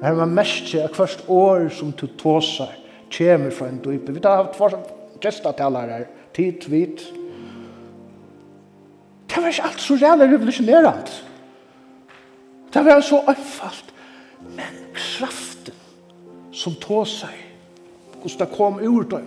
Men 0.00 0.10
det 0.10 0.18
var 0.18 0.26
mest 0.26 0.66
til 0.70 0.78
at 0.78 0.94
hvert 0.96 1.24
år 1.28 1.68
som 1.68 1.92
du 1.92 2.06
tåsar 2.06 2.76
kommer 3.16 3.50
fra 3.50 3.66
en 3.66 3.80
dype. 3.84 4.12
Vi 4.12 4.20
har 4.24 4.36
haft 4.36 4.56
fortsatt 4.56 4.92
gestatalare 5.20 5.92
her, 5.92 6.04
tid, 6.34 6.68
vid. 6.70 7.02
Det 9.28 9.42
var 9.42 9.48
ikke 9.48 9.62
alt 9.62 9.80
så 9.80 9.94
reale 9.94 10.30
revolusjonerende. 10.32 11.18
Det 12.74 12.84
var 12.84 13.00
så 13.00 13.22
øyfalt 13.28 13.90
Men 14.56 14.80
kraften 14.94 15.76
som 16.52 16.74
tog 16.80 17.06
seg, 17.08 17.34
hvordan 18.20 18.38
det 18.42 18.56
kom 18.56 18.80
ur 18.82 19.06
dem, 19.08 19.26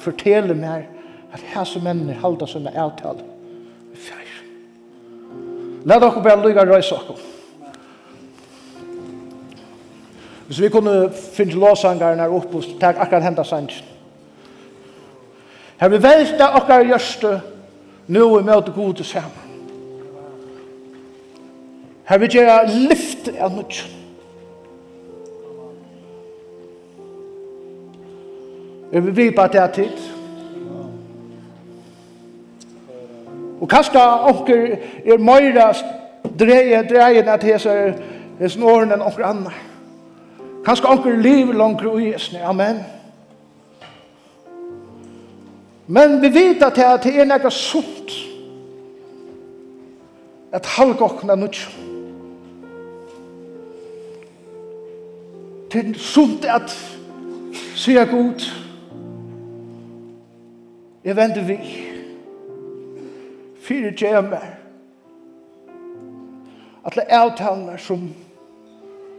forteller 0.00 0.54
meg 0.54 0.88
at 1.32 1.42
her 1.54 1.66
som 1.68 1.84
mennene 1.84 2.18
halda 2.20 2.46
seg 2.50 2.64
med 2.64 2.78
avtale. 2.78 3.24
Fjær. 3.94 4.30
La 5.86 5.98
dere 6.02 6.22
bare 6.22 6.42
lykke 6.44 6.66
røyse 6.68 6.96
dere. 6.96 7.26
Hvis 10.50 10.60
vi 10.60 10.68
kunne 10.68 11.12
finne 11.14 11.54
låsangeren 11.62 12.18
her 12.18 12.32
oppe, 12.34 12.62
så 12.62 12.74
tar 12.80 12.98
akkurat 12.98 13.22
hendet 13.22 13.46
sannsyn. 13.46 13.86
Her 15.80 15.88
vi 15.88 16.02
velta 16.02 16.48
okkar 16.58 16.82
gjørste, 16.84 17.36
nå 18.10 18.24
er 18.36 18.44
møte 18.44 18.74
gode 18.74 19.06
sammen. 19.06 19.46
Her 22.10 22.18
vi 22.18 22.28
gjør 22.34 22.66
lyft 22.90 23.30
av 23.38 23.54
nødgjøn. 23.54 23.99
Jeg 28.92 29.04
vil 29.04 29.12
bli 29.12 29.30
bare 29.30 29.48
det 29.48 29.74
tid. 29.74 29.98
Og 33.60 33.68
kanskje 33.68 34.00
onker 34.00 34.76
er 35.04 35.18
møyre 35.18 35.74
dreie, 36.38 36.82
dreie 36.88 37.24
at 37.30 37.44
heser 37.44 37.92
hesen 38.40 38.62
åren 38.62 38.92
enn 38.92 39.04
onker 39.04 39.26
anna. 39.26 39.52
Kanskje 40.64 40.88
onker 40.90 41.20
liv 41.22 41.52
langer 41.52 41.86
ui 41.92 42.08
jesne, 42.10 42.42
amen. 42.42 42.80
Men 45.86 46.20
vi 46.22 46.32
vet 46.34 46.62
at 46.62 47.04
det 47.04 47.14
er 47.14 47.28
nekka 47.28 47.50
sunt 47.50 48.14
at 50.52 50.66
halvgokna 50.66 51.34
nutsk. 51.34 51.70
Det 55.72 55.84
er 55.84 55.98
sunt 55.98 56.44
at 56.44 56.74
sier 57.78 58.04
god 58.10 58.59
Jeg 61.04 61.16
venter 61.16 61.44
vi. 61.44 61.58
Fyre 63.60 63.92
kjemmer. 63.96 64.44
At 66.84 66.94
det 66.94 67.04
er 67.08 67.20
avtalene 67.20 67.78
som, 67.78 68.08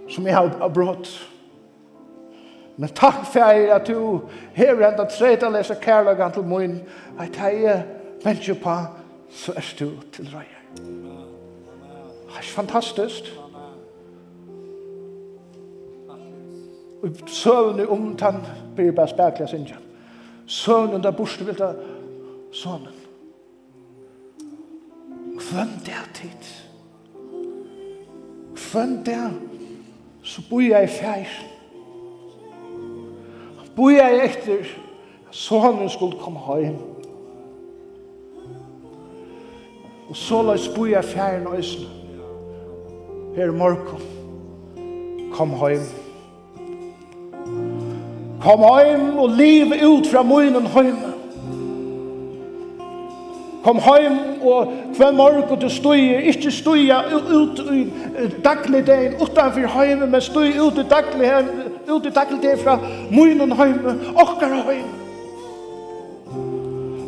som 0.09 0.27
jeg 0.27 0.36
har 0.36 0.69
brått. 0.73 1.09
Men 2.77 2.89
takk 2.97 3.25
for 3.25 3.51
jeg 3.51 3.69
at 3.73 3.88
du 3.88 4.21
hever 4.53 4.88
enda 4.88 5.05
tredje 5.09 5.49
lese 5.53 5.75
kærlagan 5.82 6.34
til 6.34 6.47
min. 6.47 6.79
At 7.19 7.38
jeg 7.38 7.63
er 7.63 7.84
menneske 8.25 8.55
på, 8.55 8.77
så 9.29 9.53
er 9.57 9.73
du 9.79 9.91
til 10.13 10.29
røyer. 10.34 10.61
Det 12.32 12.38
er 12.38 12.49
fantastisk. 12.55 13.23
Og 17.01 17.09
søvn 17.27 17.88
om 17.89 18.17
tann 18.17 18.45
blir 18.75 18.91
bare 18.91 19.07
spærkelig 19.07 19.49
synger. 19.49 19.90
Sønnen 20.52 21.04
der 21.04 21.12
borste 21.12 21.45
vil 21.45 21.56
ta 21.56 21.70
sønnen. 22.52 22.97
Hvem 25.52 25.70
det 25.86 25.93
er 25.95 26.10
tid? 26.14 26.49
Hvem 28.72 28.97
det 29.06 29.14
er? 29.14 29.32
Så 30.24 30.41
bor 30.49 30.62
jeg 30.62 30.84
i 30.84 30.88
fjær. 30.88 31.32
Bor 33.76 33.89
jeg 33.89 34.26
etter 34.26 34.68
sønnen 35.32 35.89
skulle 35.89 36.20
komme 36.20 36.60
hjem. 36.60 36.78
Og 40.10 40.16
så 40.20 40.43
la 40.43 40.60
oss 40.60 40.68
bor 40.76 40.91
jeg 40.91 40.99
i 40.99 41.14
fjæren 41.14 41.47
øysen. 41.47 41.88
Her 43.36 43.47
i 43.47 43.58
morgen. 43.58 44.08
Kom 45.32 45.56
hjem. 45.56 46.01
Kom 48.41 48.63
heim 48.63 49.17
og 49.19 49.29
liv 49.29 49.73
ut 49.85 50.07
fra 50.11 50.23
munnen 50.23 50.67
heim. 50.67 50.97
Kom 53.63 53.79
heim 53.79 54.17
og 54.41 54.73
hver 54.97 55.11
morgen 55.11 55.59
du 55.61 55.69
støyer, 55.69 56.19
ikke 56.19 56.51
støyer 56.51 57.01
ut 57.13 57.59
i 57.73 57.83
dagligdagen 58.43 59.13
utenfor 59.21 59.67
heim, 59.75 59.97
men 60.09 60.21
støy 60.21 60.57
ut 60.57 60.81
i 60.81 60.87
dagligdagen, 60.89 61.49
ut 61.91 62.05
i 62.05 62.09
dagligdagen 62.09 62.63
fra 62.63 62.79
munnen 63.11 63.51
heim, 63.51 63.85
okkar 64.15 64.57
heim. 64.65 64.89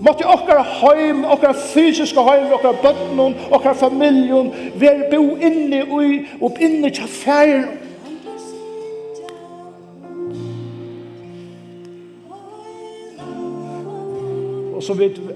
Måtte 0.05 0.27
okkar 0.27 0.61
heim, 0.63 1.25
okkar 1.25 1.53
fysiske 1.73 2.21
heim, 2.29 2.51
okkar 2.53 2.77
bøtten, 2.83 3.35
okkar 3.51 3.73
familjen, 3.73 4.53
være 4.75 5.09
bo 5.09 5.23
inni 5.41 5.81
og 5.81 6.03
og 6.41 6.61
inni 6.61 6.89
til 6.89 7.07
færen. 7.07 7.82
Og 14.83 14.87
så 14.87 14.93
vet 14.93 15.19
vi 15.21 15.33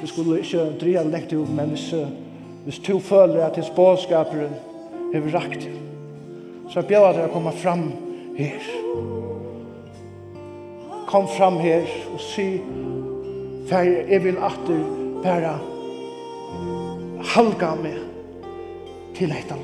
vi 0.00 0.06
skulle 0.08 0.38
ikke 0.40 0.62
dreie 0.80 1.02
lekt 1.04 1.28
til, 1.28 1.42
men 1.44 1.74
hvis, 1.74 1.90
hvis 2.64 2.78
to 2.78 2.94
føler 3.04 3.42
at 3.44 3.58
hans 3.60 3.68
bådskaper 3.76 4.46
er 5.12 5.26
rakt, 5.34 5.68
så 6.70 6.80
er 6.80 6.86
bjør 6.88 7.08
at 7.10 7.18
jeg 7.20 7.30
kommer 7.34 7.50
fram 7.50 7.82
her. 8.38 8.64
Kom 11.06 11.28
fram 11.28 11.58
her 11.60 11.84
og 12.14 12.20
si, 12.20 12.46
for 13.68 13.84
jeg 14.08 14.24
vil 14.24 14.40
at 14.40 14.56
du 14.64 14.78
bare 15.20 15.58
halga 17.34 17.74
meg 17.82 18.00
til 19.20 19.36
etter 19.36 19.60